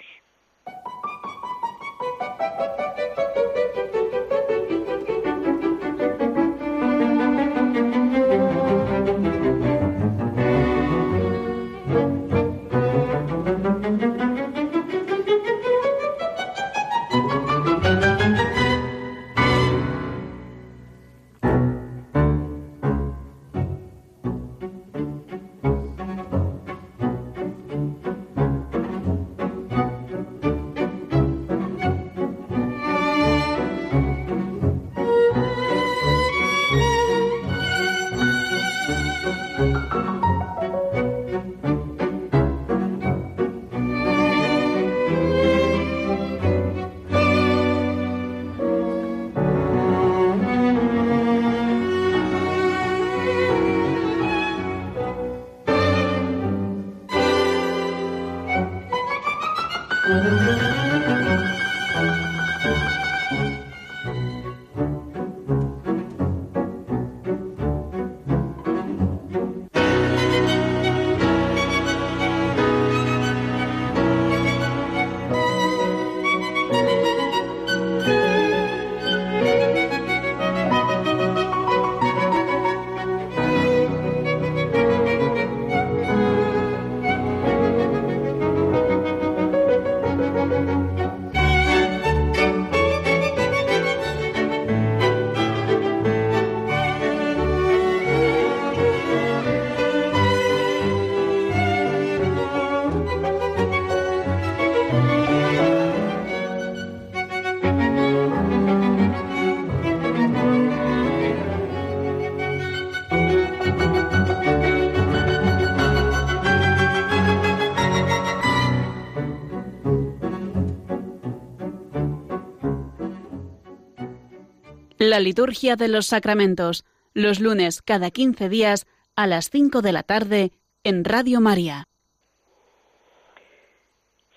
[125.14, 130.02] La liturgia de los sacramentos, los lunes cada 15 días a las 5 de la
[130.02, 130.50] tarde
[130.84, 131.84] en Radio María.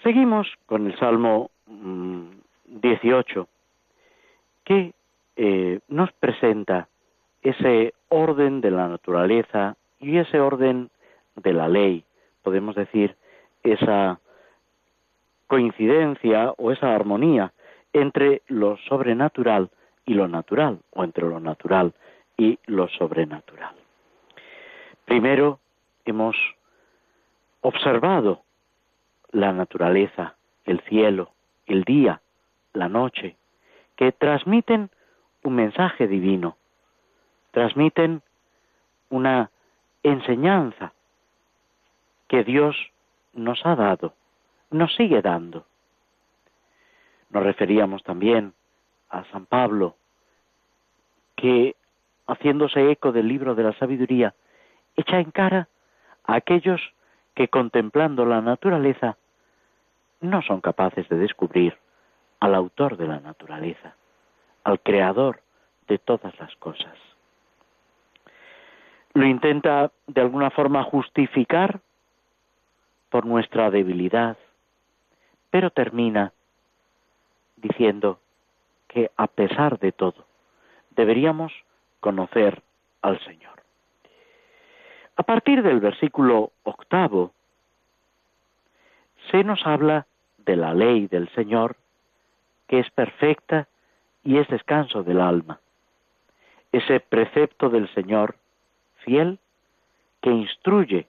[0.03, 1.51] Seguimos con el Salmo
[2.67, 3.47] 18, mm,
[4.67, 4.93] que
[5.37, 6.89] eh, nos presenta
[7.41, 10.91] ese orden de la naturaleza y ese orden
[11.37, 12.05] de la ley,
[12.43, 13.17] podemos decir,
[13.63, 14.21] esa
[15.47, 17.55] coincidencia o esa armonía
[17.95, 19.71] entre lo sobrenatural
[20.07, 21.93] y lo natural, o entre lo natural
[22.37, 23.75] y lo sobrenatural.
[25.05, 25.61] Primero,
[26.05, 26.37] hemos
[27.61, 28.43] observado
[29.33, 31.33] la naturaleza, el cielo,
[31.67, 32.21] el día,
[32.73, 33.37] la noche,
[33.97, 34.91] que transmiten
[35.43, 36.57] un mensaje divino,
[37.51, 38.23] transmiten
[39.11, 39.51] una
[40.03, 40.93] enseñanza
[42.29, 42.77] que Dios
[43.33, 44.15] nos ha dado,
[44.71, 45.67] nos sigue dando.
[47.31, 48.53] Nos referíamos también
[49.19, 49.97] a San Pablo,
[51.37, 51.77] que,
[52.27, 54.35] haciéndose eco del libro de la sabiduría,
[54.97, 55.69] echa en cara
[56.25, 56.81] a aquellos
[57.35, 59.17] que contemplando la naturaleza
[60.21, 61.77] no son capaces de descubrir
[62.41, 63.95] al autor de la naturaleza,
[64.65, 65.41] al creador
[65.87, 66.97] de todas las cosas.
[69.15, 71.81] Lo intenta de alguna forma justificar
[73.09, 74.37] por nuestra debilidad,
[75.51, 76.33] pero termina
[77.57, 78.19] diciendo
[78.89, 80.27] que a pesar de todo
[80.91, 81.53] deberíamos
[82.01, 82.63] conocer
[83.03, 83.63] al Señor.
[85.17, 87.33] A partir del versículo octavo
[89.31, 90.07] se nos habla
[90.39, 91.77] de la ley del Señor,
[92.69, 93.69] que es perfecta
[94.23, 95.61] y es descanso del alma.
[96.73, 98.37] Ese precepto del Señor
[99.05, 99.39] fiel
[100.21, 101.07] que instruye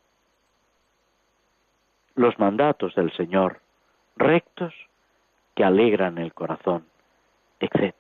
[2.16, 3.62] los mandatos del Señor
[4.16, 4.74] rectos
[5.56, 6.86] que alegran el corazón,
[7.60, 7.94] etc.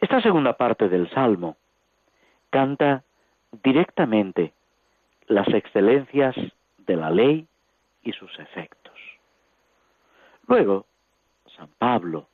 [0.00, 1.56] Esta segunda parte del Salmo
[2.50, 3.02] canta
[3.62, 4.52] directamente
[5.26, 6.34] las excelencias
[6.78, 7.46] de la ley
[8.02, 8.94] y sus efectos.
[10.46, 10.86] Luego,
[11.56, 12.28] San Pablo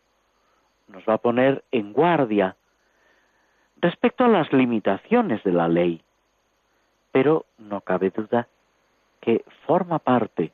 [0.88, 2.56] nos va a poner en guardia
[3.80, 6.02] respecto a las limitaciones de la ley,
[7.10, 8.48] pero no cabe duda
[9.20, 10.52] que forma parte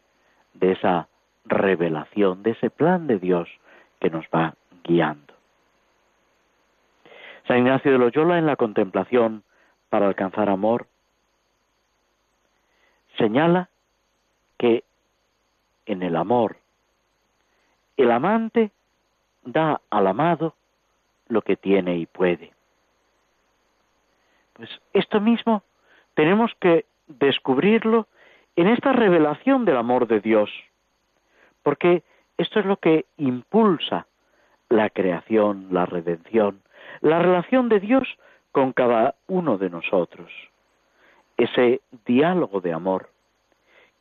[0.55, 1.09] de esa
[1.44, 3.49] revelación, de ese plan de Dios
[4.01, 4.55] que nos va
[4.89, 5.34] guiando.
[7.47, 9.45] San Ignacio de Loyola en la contemplación
[9.89, 10.89] para alcanzar amor
[13.16, 13.68] señala
[14.59, 14.84] que
[15.86, 16.57] en el amor
[17.97, 18.70] el amante
[19.45, 20.55] da al amado
[21.28, 22.53] lo que tiene y puede.
[24.55, 25.62] Pues esto mismo
[26.14, 28.09] tenemos que descubrirlo
[28.57, 30.51] en esta revelación del amor de Dios,
[31.62, 32.03] porque
[32.36, 34.07] esto es lo que impulsa
[34.68, 36.62] la creación, la redención,
[37.00, 38.08] la relación de Dios
[38.52, 40.30] con cada uno de nosotros,
[41.36, 43.10] ese diálogo de amor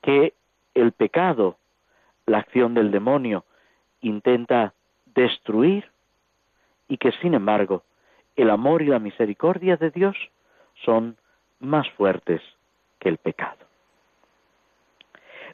[0.02, 0.34] que
[0.74, 1.58] el pecado,
[2.26, 3.46] la acción del demonio,
[4.02, 4.74] intenta
[5.06, 5.90] destruir
[6.88, 7.84] y que sin embargo
[8.36, 10.16] el amor y la misericordia de Dios
[10.86, 11.18] son
[11.60, 12.42] más fuertes
[13.00, 13.58] que el pecado.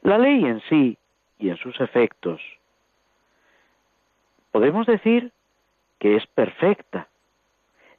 [0.02, 0.98] La ley en sí
[1.40, 2.42] y en sus efectos
[4.54, 5.34] podemos decir
[6.00, 7.10] que es perfecta,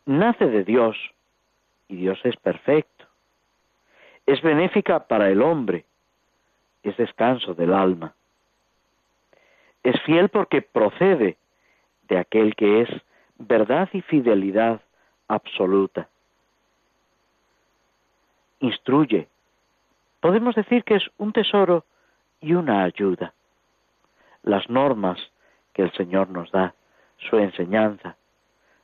[0.07, 0.97] nace de Dios
[1.89, 3.05] y Dios es perfecto,
[4.25, 5.85] es benéfica para el hombre,
[6.83, 8.15] es descanso del alma
[9.85, 11.37] es fiel porque procede
[12.09, 12.89] de aquel que es
[13.39, 14.81] verdad y fidelidad
[15.29, 16.09] absoluta.
[18.61, 19.29] Instruye.
[20.21, 21.85] Podemos decir que es un tesoro
[22.41, 23.35] y una ayuda.
[24.43, 25.19] Las normas
[25.75, 26.75] que el Señor nos da,
[27.19, 28.17] su enseñanza,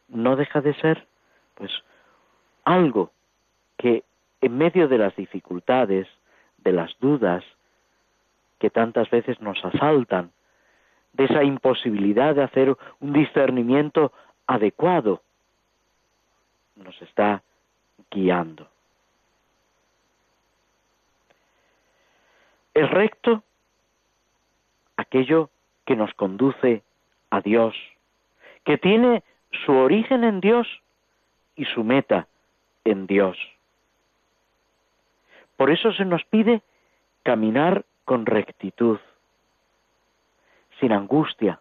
[0.09, 1.07] no deja de ser,
[1.55, 1.70] pues,
[2.64, 3.11] algo
[3.78, 4.05] que
[4.41, 6.07] en medio de las dificultades,
[6.59, 7.45] de las dudas
[8.59, 10.32] que tantas veces nos asaltan,
[11.12, 14.12] de esa imposibilidad de hacer un discernimiento
[14.47, 15.22] adecuado,
[16.76, 17.43] nos está
[18.11, 18.68] guiando.
[22.74, 23.43] Es recto
[24.97, 25.51] aquello
[25.91, 26.84] que nos conduce
[27.30, 27.74] a Dios,
[28.64, 29.24] que tiene
[29.66, 30.68] su origen en Dios
[31.57, 32.28] y su meta
[32.84, 33.36] en Dios.
[35.57, 36.62] Por eso se nos pide
[37.24, 39.01] caminar con rectitud,
[40.78, 41.59] sin angustia,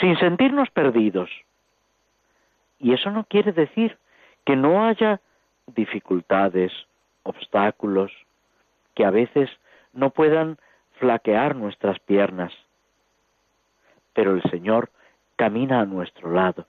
[0.00, 1.28] sin sentirnos perdidos.
[2.78, 3.98] Y eso no quiere decir
[4.46, 5.20] que no haya
[5.66, 6.72] dificultades,
[7.22, 8.12] obstáculos,
[8.94, 9.50] que a veces
[9.92, 10.56] no puedan
[10.92, 12.50] flaquear nuestras piernas.
[14.18, 14.90] Pero el Señor
[15.36, 16.66] camina a nuestro lado.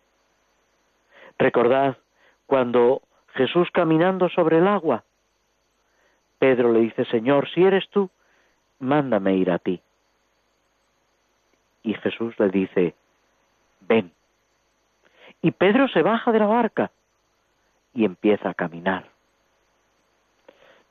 [1.39, 1.97] Recordad
[2.45, 3.01] cuando
[3.33, 5.03] Jesús caminando sobre el agua,
[6.37, 8.11] Pedro le dice, Señor, si eres tú,
[8.77, 9.81] mándame ir a ti.
[11.81, 12.93] Y Jesús le dice,
[13.79, 14.11] ven.
[15.41, 16.91] Y Pedro se baja de la barca
[17.95, 19.09] y empieza a caminar.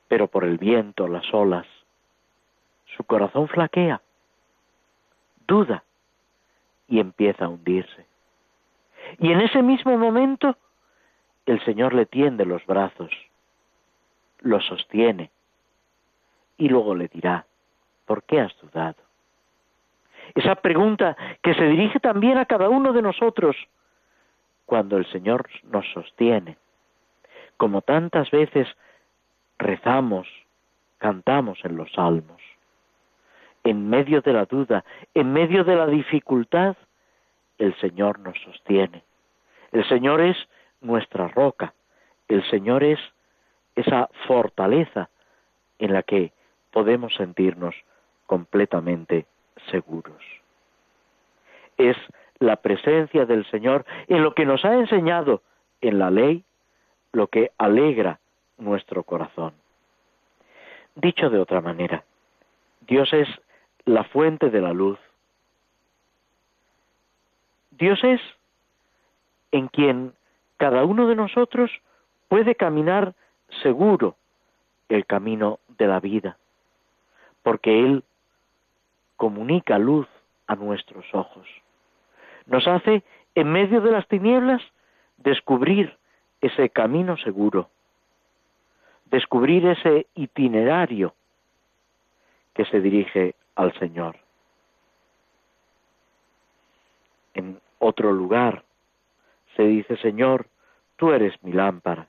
[0.09, 1.67] Pero por el viento, las olas,
[2.97, 4.01] su corazón flaquea,
[5.47, 5.85] duda
[6.89, 8.05] y empieza a hundirse.
[9.19, 10.57] Y en ese mismo momento
[11.45, 13.11] el Señor le tiende los brazos,
[14.39, 15.31] lo sostiene
[16.57, 17.45] y luego le dirá,
[18.05, 18.97] ¿por qué has dudado?
[20.35, 23.55] Esa pregunta que se dirige también a cada uno de nosotros
[24.65, 26.57] cuando el Señor nos sostiene,
[27.57, 28.67] como tantas veces
[29.57, 30.27] rezamos,
[30.99, 32.41] cantamos en los salmos.
[33.69, 36.75] En medio de la duda, en medio de la dificultad,
[37.59, 39.03] el Señor nos sostiene.
[39.71, 40.35] El Señor es
[40.81, 41.75] nuestra roca.
[42.27, 42.99] El Señor es
[43.75, 45.11] esa fortaleza
[45.77, 46.33] en la que
[46.71, 47.75] podemos sentirnos
[48.25, 49.27] completamente
[49.69, 50.23] seguros.
[51.77, 51.95] Es
[52.39, 55.43] la presencia del Señor en lo que nos ha enseñado
[55.81, 56.43] en la ley,
[57.11, 58.19] lo que alegra
[58.57, 59.53] nuestro corazón.
[60.95, 62.03] Dicho de otra manera,
[62.87, 63.27] Dios es
[63.89, 64.99] la fuente de la luz.
[67.71, 68.21] Dios es
[69.51, 70.13] en quien
[70.57, 71.71] cada uno de nosotros
[72.27, 73.15] puede caminar
[73.63, 74.15] seguro
[74.89, 76.37] el camino de la vida,
[77.41, 78.03] porque Él
[79.15, 80.07] comunica luz
[80.45, 81.47] a nuestros ojos.
[82.45, 84.61] Nos hace, en medio de las tinieblas,
[85.17, 85.97] descubrir
[86.41, 87.69] ese camino seguro,
[89.05, 91.15] descubrir ese itinerario
[92.53, 94.15] que se dirige al Señor.
[97.33, 98.63] En otro lugar
[99.57, 100.47] se dice, Señor,
[100.95, 102.07] tú eres mi lámpara,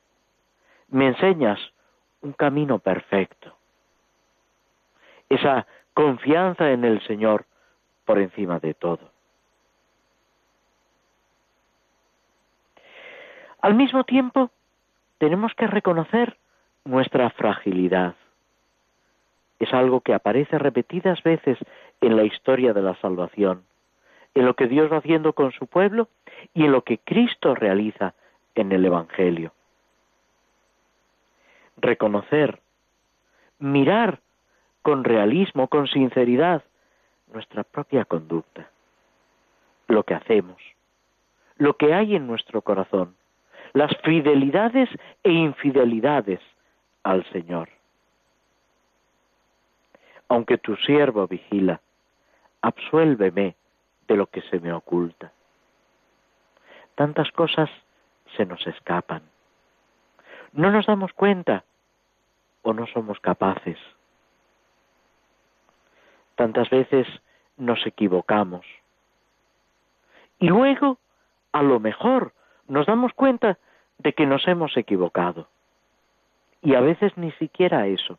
[0.88, 1.58] me enseñas
[2.20, 3.52] un camino perfecto.
[5.28, 7.46] Esa confianza en el Señor
[8.04, 9.10] por encima de todo.
[13.60, 14.50] Al mismo tiempo,
[15.18, 16.38] tenemos que reconocer
[16.84, 18.14] nuestra fragilidad.
[19.60, 21.58] Es algo que aparece repetidas veces
[22.00, 23.62] en la historia de la salvación,
[24.34, 26.08] en lo que Dios va haciendo con su pueblo
[26.54, 28.14] y en lo que Cristo realiza
[28.54, 29.52] en el Evangelio.
[31.76, 32.58] Reconocer,
[33.58, 34.20] mirar
[34.82, 36.64] con realismo, con sinceridad,
[37.32, 38.70] nuestra propia conducta,
[39.88, 40.60] lo que hacemos,
[41.56, 43.14] lo que hay en nuestro corazón,
[43.72, 44.88] las fidelidades
[45.22, 46.40] e infidelidades
[47.02, 47.68] al Señor.
[50.30, 51.80] Aunque tu siervo vigila,
[52.62, 53.56] absuélveme
[54.06, 55.32] de lo que se me oculta.
[56.94, 57.68] Tantas cosas
[58.36, 59.22] se nos escapan.
[60.52, 61.64] No nos damos cuenta
[62.62, 63.76] o no somos capaces.
[66.36, 67.08] Tantas veces
[67.56, 68.64] nos equivocamos.
[70.38, 70.98] Y luego,
[71.50, 72.34] a lo mejor,
[72.68, 73.58] nos damos cuenta
[73.98, 75.48] de que nos hemos equivocado.
[76.62, 78.16] Y a veces ni siquiera eso.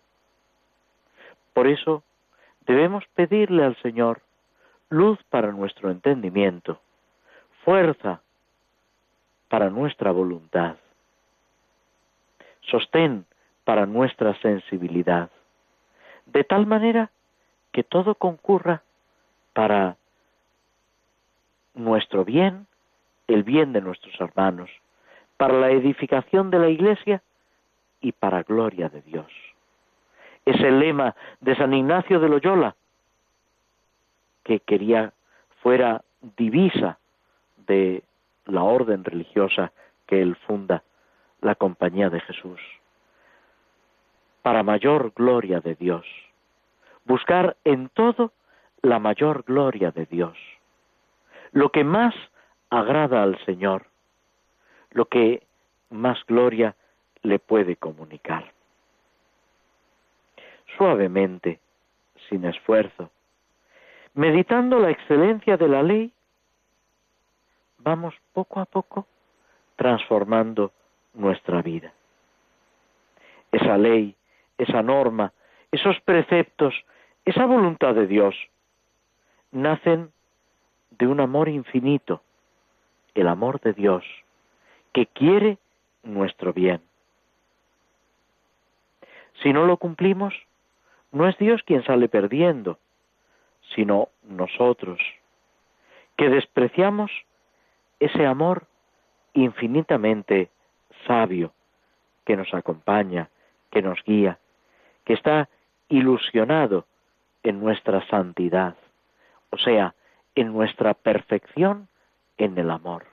[1.54, 2.04] Por eso
[2.66, 4.22] debemos pedirle al Señor
[4.90, 6.80] luz para nuestro entendimiento,
[7.64, 8.22] fuerza
[9.48, 10.76] para nuestra voluntad,
[12.62, 13.26] sostén
[13.64, 15.30] para nuestra sensibilidad,
[16.26, 17.12] de tal manera
[17.72, 18.84] que todo concurra
[19.54, 19.98] para
[21.74, 22.68] nuestro bien,
[23.28, 24.70] el bien de nuestros hermanos,
[25.38, 27.22] para la edificación de la Iglesia
[28.02, 29.32] y para gloria de Dios.
[30.46, 32.76] Es el lema de San Ignacio de Loyola,
[34.44, 35.14] que quería
[35.62, 36.04] fuera
[36.38, 36.98] divisa
[37.68, 38.04] de
[38.46, 39.72] la orden religiosa
[40.08, 40.84] que él funda,
[41.42, 42.60] la Compañía de Jesús.
[44.42, 46.06] Para mayor gloria de Dios.
[47.06, 48.32] Buscar en todo
[48.82, 50.38] la mayor gloria de Dios.
[51.52, 52.16] Lo que más
[52.70, 53.86] agrada al Señor,
[54.92, 55.44] lo que
[55.90, 56.76] más gloria
[57.22, 58.52] le puede comunicar.
[60.78, 61.60] Suavemente,
[62.30, 63.10] sin esfuerzo,
[64.14, 66.12] meditando la excelencia de la ley,
[67.80, 69.08] vamos poco a poco
[69.76, 70.72] transformando
[71.14, 71.92] nuestra vida.
[73.52, 74.16] Esa ley,
[74.58, 75.34] esa norma,
[75.72, 76.74] esos preceptos,
[77.26, 78.36] esa voluntad de Dios,
[79.52, 80.12] nacen
[80.92, 82.22] de un amor infinito,
[83.16, 84.04] el amor de Dios,
[84.94, 85.58] que quiere
[86.04, 86.82] nuestro bien.
[89.42, 90.34] Si no lo cumplimos,
[91.12, 92.80] no es Dios quien sale perdiendo,
[93.76, 95.00] sino nosotros,
[96.18, 97.12] que despreciamos
[98.00, 98.66] ese amor
[99.34, 100.50] infinitamente
[101.08, 101.54] sabio,
[102.26, 103.30] que nos acompaña,
[103.72, 104.40] que nos guía,
[105.06, 105.50] que está
[105.90, 106.86] ilusionado
[107.44, 108.76] en nuestra santidad,
[109.50, 109.96] o sea,
[110.36, 111.88] en nuestra perfección
[112.38, 113.06] en el amor.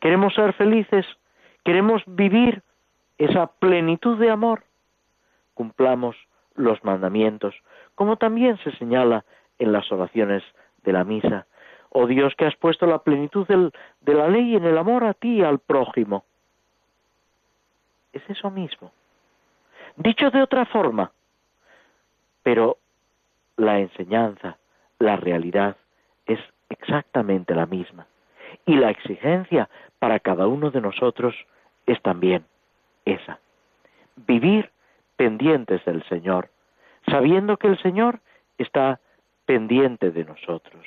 [0.00, 1.06] Queremos ser felices,
[1.64, 2.62] queremos vivir
[3.18, 4.64] esa plenitud de amor.
[5.54, 6.16] Cumplamos
[6.54, 7.54] los mandamientos,
[7.94, 9.24] como también se señala
[9.58, 10.42] en las oraciones
[10.84, 11.46] de la misa.
[11.90, 15.36] Oh Dios que has puesto la plenitud de la ley en el amor a ti
[15.36, 16.24] y al prójimo.
[18.12, 18.92] Es eso mismo.
[19.96, 21.12] Dicho de otra forma,
[22.42, 22.78] pero
[23.56, 24.56] la enseñanza,
[24.98, 25.76] la realidad
[26.26, 26.40] es
[26.70, 28.06] exactamente la misma.
[28.66, 31.34] Y la exigencia para cada uno de nosotros
[31.86, 32.44] es también
[33.04, 33.38] esa.
[34.16, 34.70] Vivir
[35.16, 36.50] pendientes del Señor,
[37.08, 38.20] sabiendo que el Señor
[38.58, 39.00] está
[39.46, 40.84] pendiente de nosotros,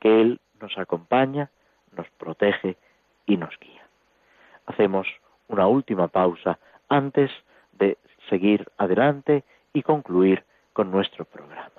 [0.00, 1.50] que Él nos acompaña,
[1.96, 2.76] nos protege
[3.26, 3.86] y nos guía.
[4.66, 5.06] Hacemos
[5.48, 6.58] una última pausa
[6.88, 7.30] antes
[7.72, 7.98] de
[8.28, 11.70] seguir adelante y concluir con nuestro programa.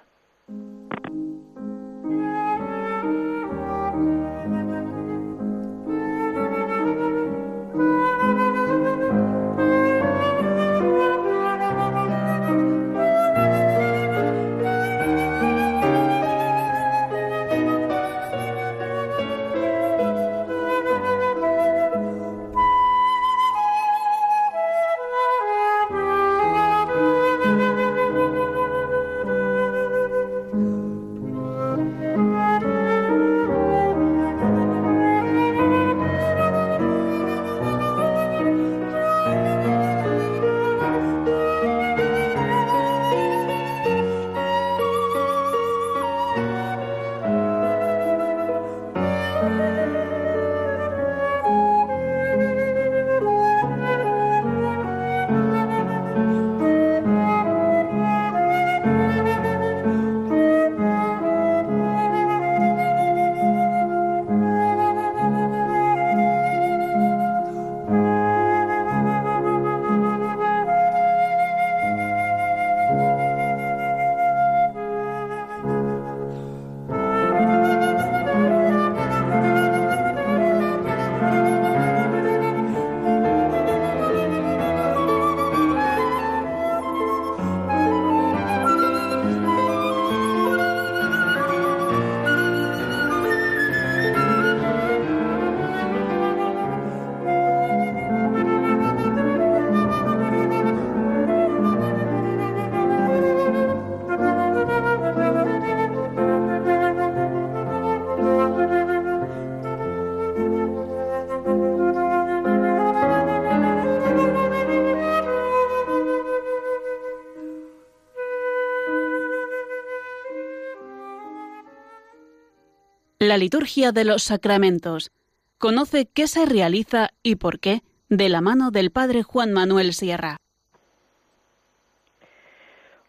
[123.28, 125.12] La liturgia de los sacramentos.
[125.58, 130.38] Conoce qué se realiza y por qué de la mano del Padre Juan Manuel Sierra.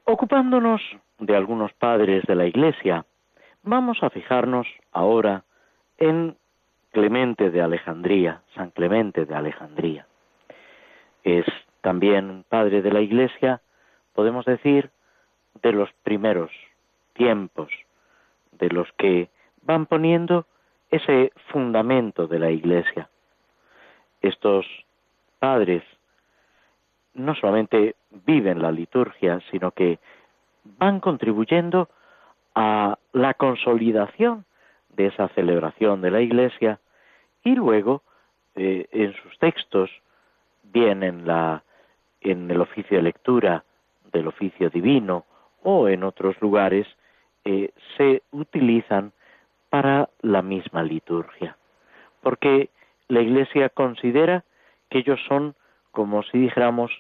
[0.05, 0.81] Ocupándonos
[1.19, 3.05] de algunos padres de la Iglesia,
[3.63, 5.45] vamos a fijarnos ahora
[5.99, 6.35] en
[6.93, 10.07] Clemente de Alejandría, San Clemente de Alejandría.
[11.25, 11.45] Es
[11.83, 13.61] también padre de la Iglesia,
[14.15, 14.89] podemos decir,
[15.63, 16.51] de los primeros
[17.13, 17.69] tiempos,
[18.53, 19.29] de los que
[19.67, 20.47] van poniendo
[20.91, 23.09] ese fundamento de la Iglesia.
[24.23, 24.65] Estos
[25.39, 25.83] padres
[27.15, 27.97] no solamente
[28.27, 29.99] viven la liturgia, sino que
[30.79, 31.89] van contribuyendo
[32.55, 34.45] a la consolidación
[34.91, 36.79] de esa celebración de la Iglesia
[37.43, 38.03] y luego
[38.55, 39.91] eh, en sus textos,
[40.63, 41.63] bien en, la,
[42.21, 43.65] en el oficio de lectura
[44.13, 45.25] del oficio divino
[45.63, 46.87] o en otros lugares,
[47.45, 49.13] eh, se utilizan
[49.71, 51.57] para la misma liturgia,
[52.23, 52.71] porque
[53.09, 54.45] la Iglesia considera
[54.91, 55.55] que ellos son,
[55.93, 56.91] como si dijéramos,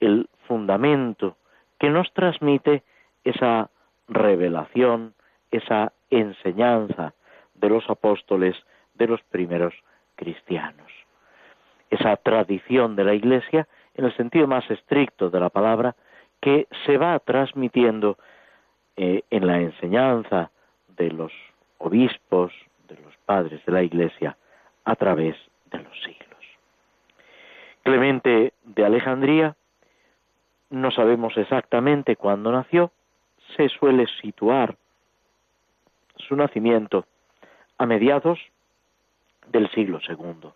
[0.00, 1.36] el fundamento
[1.78, 2.82] que nos transmite
[3.24, 3.70] esa
[4.08, 5.14] revelación,
[5.50, 7.14] esa enseñanza
[7.54, 8.56] de los apóstoles,
[8.94, 9.74] de los primeros
[10.16, 10.90] cristianos.
[11.90, 15.96] Esa tradición de la Iglesia, en el sentido más estricto de la palabra,
[16.40, 18.18] que se va transmitiendo
[18.96, 20.50] eh, en la enseñanza
[20.96, 21.32] de los
[21.78, 22.52] obispos,
[22.88, 24.36] de los padres de la Iglesia,
[24.84, 25.36] a través
[25.70, 26.44] de los siglos.
[27.82, 29.56] Clemente de Alejandría,
[30.70, 32.90] no sabemos exactamente cuándo nació,
[33.56, 34.76] se suele situar
[36.16, 37.06] su nacimiento
[37.78, 38.38] a mediados
[39.48, 40.50] del siglo II,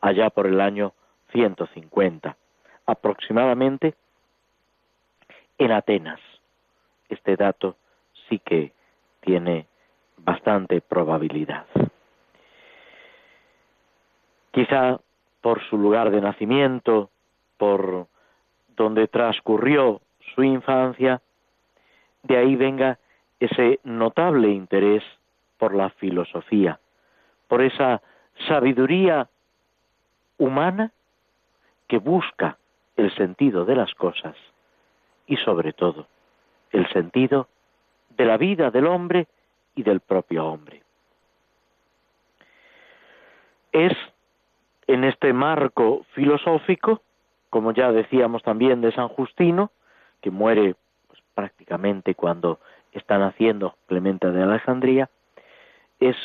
[0.00, 0.94] allá por el año
[1.32, 2.36] 150,
[2.86, 3.94] aproximadamente
[5.58, 6.20] en Atenas.
[7.08, 7.76] Este dato
[8.28, 8.72] sí que
[9.20, 9.66] tiene
[10.18, 11.66] bastante probabilidad.
[14.50, 14.98] Quizá
[15.40, 17.10] por su lugar de nacimiento,
[17.56, 18.06] por
[18.76, 20.00] donde transcurrió
[20.34, 21.20] su infancia,
[22.22, 22.98] de ahí venga
[23.40, 25.02] ese notable interés
[25.58, 26.78] por la filosofía,
[27.46, 28.02] por esa
[28.46, 29.28] sabiduría
[30.38, 30.92] humana
[31.86, 32.58] que busca
[32.96, 34.36] el sentido de las cosas
[35.26, 36.06] y sobre todo
[36.72, 37.48] el sentido
[38.16, 39.26] de la vida del hombre
[39.78, 40.82] y del propio hombre.
[43.70, 43.92] Es
[44.88, 47.00] en este marco filosófico,
[47.48, 49.70] como ya decíamos también de San Justino,
[50.20, 50.74] que muere
[51.06, 52.58] pues, prácticamente cuando
[52.90, 55.08] está naciendo Clemente de Alejandría,
[56.00, 56.16] es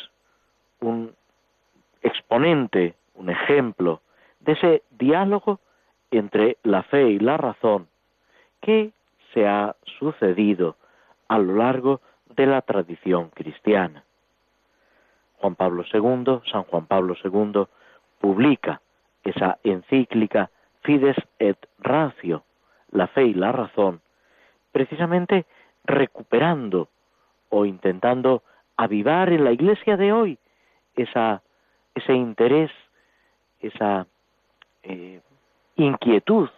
[0.80, 1.14] un
[2.02, 4.00] exponente, un ejemplo
[4.40, 5.60] de ese diálogo
[6.10, 7.86] entre la fe y la razón
[8.60, 8.90] que
[9.32, 10.74] se ha sucedido
[11.28, 12.04] a lo largo de
[12.38, 14.04] la tradición cristiana.
[15.38, 17.66] Juan Pablo II, San Juan Pablo II,
[18.20, 18.80] publica
[19.22, 20.50] esa encíclica
[20.82, 22.44] Fides et Ratio,
[22.90, 24.00] la fe y la razón,
[24.72, 25.46] precisamente
[25.84, 26.88] recuperando
[27.50, 28.42] o intentando
[28.76, 30.38] avivar en la iglesia de hoy
[30.96, 32.70] ese interés,
[33.60, 34.06] esa
[34.82, 35.20] eh,
[35.76, 36.48] inquietud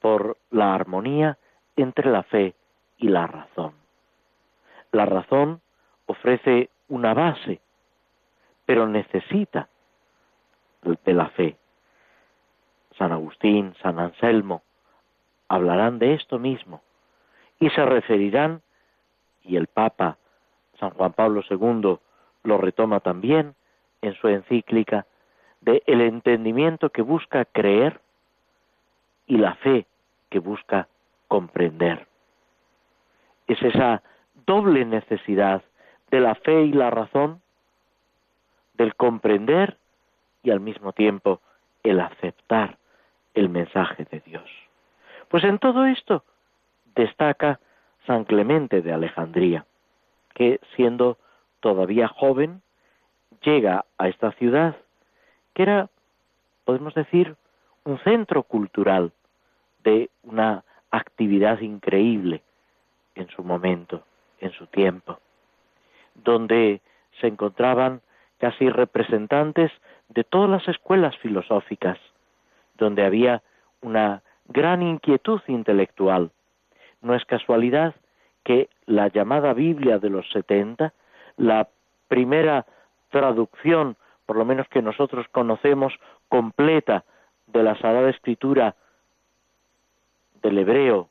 [0.00, 1.38] por la armonía
[1.76, 2.54] entre la fe
[2.98, 3.83] y la razón.
[4.94, 5.60] La razón
[6.06, 7.60] ofrece una base,
[8.64, 9.68] pero necesita
[10.82, 11.56] de la fe.
[12.96, 14.62] San Agustín, San Anselmo
[15.48, 16.80] hablarán de esto mismo
[17.58, 18.62] y se referirán,
[19.42, 20.16] y el Papa
[20.78, 21.98] San Juan Pablo II
[22.44, 23.56] lo retoma también
[24.00, 25.06] en su encíclica,
[25.60, 28.00] de el entendimiento que busca creer
[29.26, 29.86] y la fe
[30.30, 30.86] que busca
[31.26, 32.06] comprender.
[33.48, 34.00] Es esa
[34.46, 35.62] doble necesidad
[36.10, 37.40] de la fe y la razón,
[38.74, 39.76] del comprender
[40.42, 41.40] y al mismo tiempo
[41.82, 42.76] el aceptar
[43.34, 44.48] el mensaje de Dios.
[45.28, 46.24] Pues en todo esto
[46.94, 47.60] destaca
[48.06, 49.64] San Clemente de Alejandría,
[50.34, 51.18] que siendo
[51.60, 52.62] todavía joven,
[53.42, 54.76] llega a esta ciudad,
[55.54, 55.88] que era,
[56.64, 57.36] podemos decir,
[57.84, 59.12] un centro cultural
[59.82, 62.42] de una actividad increíble
[63.14, 64.02] en su momento,
[64.44, 65.18] en su tiempo,
[66.14, 66.80] donde
[67.20, 68.00] se encontraban
[68.38, 69.72] casi representantes
[70.08, 71.98] de todas las escuelas filosóficas,
[72.76, 73.42] donde había
[73.80, 76.30] una gran inquietud intelectual.
[77.00, 77.94] No es casualidad
[78.44, 80.92] que la llamada Biblia de los 70,
[81.38, 81.68] la
[82.08, 82.66] primera
[83.10, 85.94] traducción, por lo menos que nosotros conocemos,
[86.28, 87.04] completa
[87.46, 88.74] de la Sagrada Escritura
[90.42, 91.08] del hebreo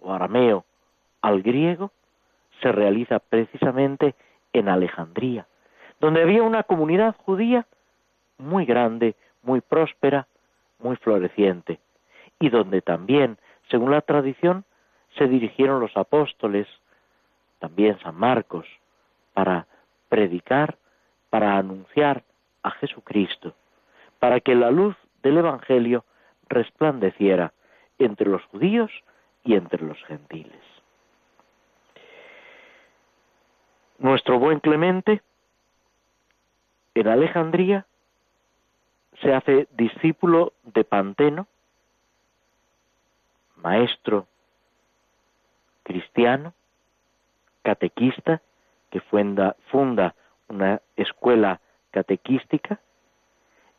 [0.00, 0.64] o arameo
[1.20, 1.92] al griego,
[2.62, 4.14] se realiza precisamente
[4.52, 5.46] en Alejandría,
[6.00, 7.66] donde había una comunidad judía
[8.38, 10.26] muy grande, muy próspera,
[10.78, 11.80] muy floreciente,
[12.38, 13.38] y donde también,
[13.70, 14.64] según la tradición,
[15.16, 16.66] se dirigieron los apóstoles,
[17.58, 18.66] también San Marcos,
[19.34, 19.66] para
[20.08, 20.76] predicar,
[21.30, 22.24] para anunciar
[22.62, 23.54] a Jesucristo,
[24.18, 26.04] para que la luz del Evangelio
[26.48, 27.52] resplandeciera
[27.98, 28.90] entre los judíos
[29.44, 30.71] y entre los gentiles.
[34.02, 35.22] Nuestro buen Clemente,
[36.92, 37.86] en Alejandría,
[39.20, 41.46] se hace discípulo de Panteno,
[43.54, 44.26] maestro
[45.84, 46.52] cristiano,
[47.62, 48.42] catequista,
[48.90, 50.16] que funda, funda
[50.48, 51.60] una escuela
[51.92, 52.80] catequística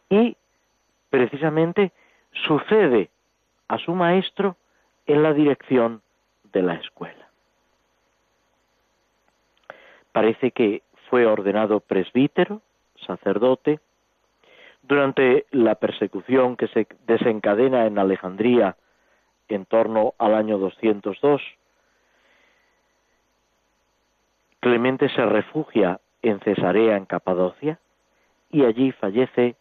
[0.08, 0.38] y
[1.10, 1.92] precisamente
[2.48, 3.10] sucede
[3.68, 4.56] a su maestro
[5.06, 6.02] en la dirección
[6.54, 7.33] de la escuela.
[10.14, 12.62] Parece que fue ordenado presbítero,
[13.06, 13.82] sacerdote,
[14.84, 18.78] durante la persecución que se desencadena en Alejandría
[19.50, 21.42] en torno al año 202,
[24.64, 27.80] Clemente se refugia en Cesarea, en Capadocia,
[28.50, 29.58] y allí fallece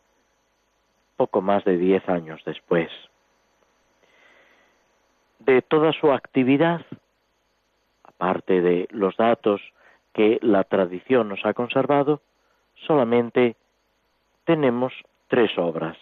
[1.17, 2.89] poco más de diez años después.
[5.41, 6.83] De toda su actividad,
[8.05, 9.61] aparte de los datos
[10.13, 12.21] que la tradición nos ha conservado,
[12.87, 13.57] solamente
[14.45, 14.93] tenemos
[15.29, 15.97] tres obras,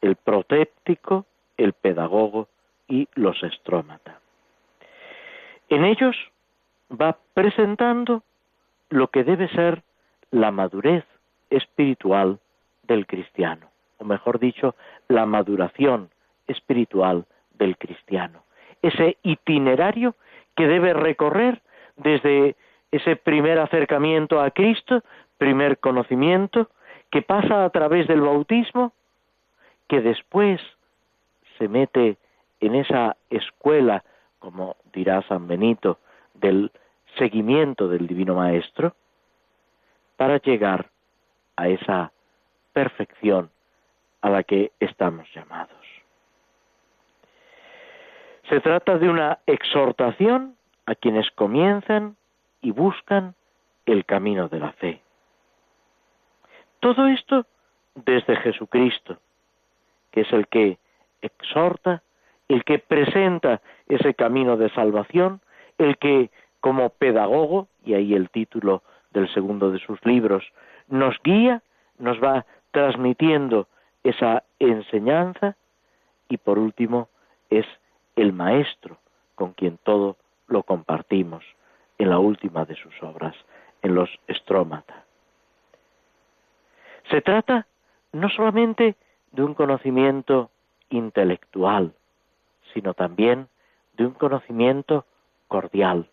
[0.00, 2.48] el protéptico, el pedagogo
[2.86, 4.20] y los estrómata.
[5.68, 6.16] En ellos
[6.90, 8.22] va presentando
[8.90, 9.82] lo que debe ser
[10.30, 11.04] la madurez
[11.50, 12.38] espiritual
[12.84, 13.70] del cristiano.
[14.00, 14.76] o mejor dicho,
[15.08, 16.10] la maduración
[16.46, 18.44] espiritual del cristiano.
[18.80, 20.14] Ese itinerario
[20.54, 21.60] que debe recorrer
[21.96, 22.54] desde
[22.90, 25.02] ese primer acercamiento a Cristo,
[25.36, 26.70] primer conocimiento,
[27.10, 28.92] que pasa a través del bautismo,
[29.88, 30.60] que después
[31.58, 32.18] se mete
[32.60, 34.04] en esa escuela,
[34.38, 35.98] como dirá San Benito,
[36.34, 36.70] del
[37.16, 38.94] seguimiento del Divino Maestro,
[40.16, 40.90] para llegar
[41.56, 42.12] a esa
[42.72, 43.50] perfección
[44.20, 45.76] a la que estamos llamados.
[48.48, 52.16] Se trata de una exhortación a quienes comienzan
[52.60, 53.34] y buscan
[53.86, 55.00] el camino de la fe.
[56.80, 57.46] Todo esto
[57.94, 59.18] desde Jesucristo,
[60.10, 60.78] que es el que
[61.20, 62.02] exhorta,
[62.48, 65.40] el que presenta ese camino de salvación,
[65.78, 66.30] el que
[66.60, 70.44] como pedagogo, y ahí el título del segundo de sus libros,
[70.88, 71.62] nos guía,
[71.98, 73.68] nos va transmitiendo
[74.02, 75.56] esa enseñanza
[76.28, 77.08] y por último
[77.50, 77.66] es
[78.16, 78.98] el maestro
[79.34, 81.44] con quien todo lo compartimos
[81.98, 83.34] en la última de sus obras,
[83.82, 85.04] en los Strómata.
[87.10, 87.66] Se trata
[88.12, 88.96] no solamente
[89.32, 90.50] de un conocimiento
[90.90, 91.92] intelectual,
[92.72, 93.48] sino también
[93.94, 95.04] de un conocimiento
[95.48, 96.08] cordial,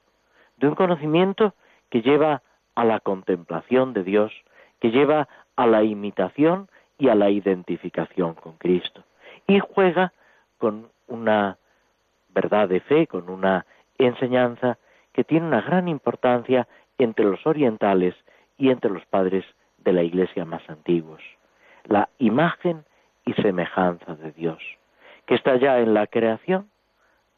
[0.57, 1.53] de un conocimiento
[1.89, 2.41] que lleva
[2.75, 4.33] a la contemplación de Dios,
[4.79, 9.03] que lleva a la imitación y a la identificación con Cristo.
[9.47, 10.13] Y juega
[10.57, 11.57] con una
[12.29, 13.65] verdad de fe, con una
[13.97, 14.77] enseñanza
[15.15, 18.13] que tiene una gran importancia entre los orientales
[18.57, 19.45] y entre los padres
[19.77, 21.21] de la Iglesia más antiguos.
[21.85, 22.83] La imagen
[23.25, 24.61] y semejanza de Dios,
[25.25, 26.69] que está ya en la creación,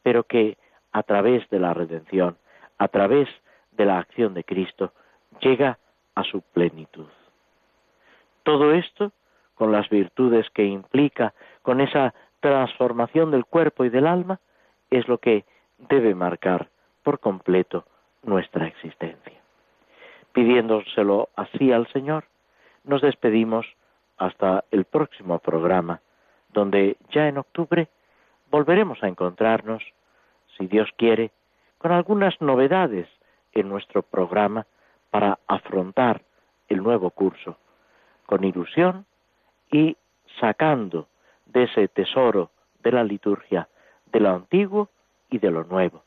[0.01, 0.57] pero que
[0.91, 2.37] a través de la redención,
[2.79, 3.29] a través
[3.73, 4.91] de la acción de Cristo,
[5.39, 5.77] llega
[6.15, 7.11] a su plenitud.
[8.41, 9.11] Todo esto,
[9.53, 14.39] con las virtudes que implica, con esa transformación del cuerpo y del alma,
[14.89, 15.45] es lo que
[15.77, 16.69] debe marcar
[17.07, 17.85] por completo
[18.23, 19.39] nuestra existencia.
[20.33, 22.25] Pidiéndoselo así al Señor,
[22.83, 23.65] nos despedimos
[24.17, 26.01] hasta el próximo programa,
[26.51, 27.87] donde ya en octubre
[28.51, 29.81] volveremos a encontrarnos,
[30.57, 31.31] si Dios quiere,
[31.77, 33.07] con algunas novedades
[33.53, 34.67] en nuestro programa
[35.09, 36.23] para afrontar
[36.67, 37.55] el nuevo curso
[38.25, 39.05] con ilusión
[39.71, 39.95] y
[40.41, 41.07] sacando
[41.45, 42.51] de ese tesoro
[42.83, 43.69] de la liturgia
[44.11, 44.89] de lo antiguo
[45.29, 46.03] y de lo nuevo.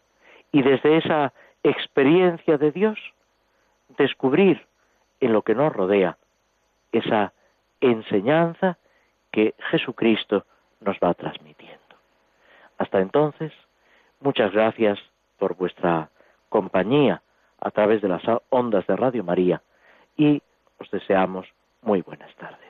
[0.52, 1.32] Y desde esa
[1.62, 2.98] experiencia de Dios,
[3.98, 4.66] descubrir
[5.20, 6.16] en lo que nos rodea
[6.92, 7.32] esa
[7.80, 8.78] enseñanza
[9.30, 10.44] que Jesucristo
[10.80, 11.78] nos va transmitiendo.
[12.78, 13.52] Hasta entonces,
[14.20, 14.98] muchas gracias
[15.38, 16.10] por vuestra
[16.48, 17.22] compañía
[17.60, 19.62] a través de las ondas de Radio María
[20.16, 20.42] y
[20.78, 21.46] os deseamos
[21.82, 22.69] muy buenas tardes.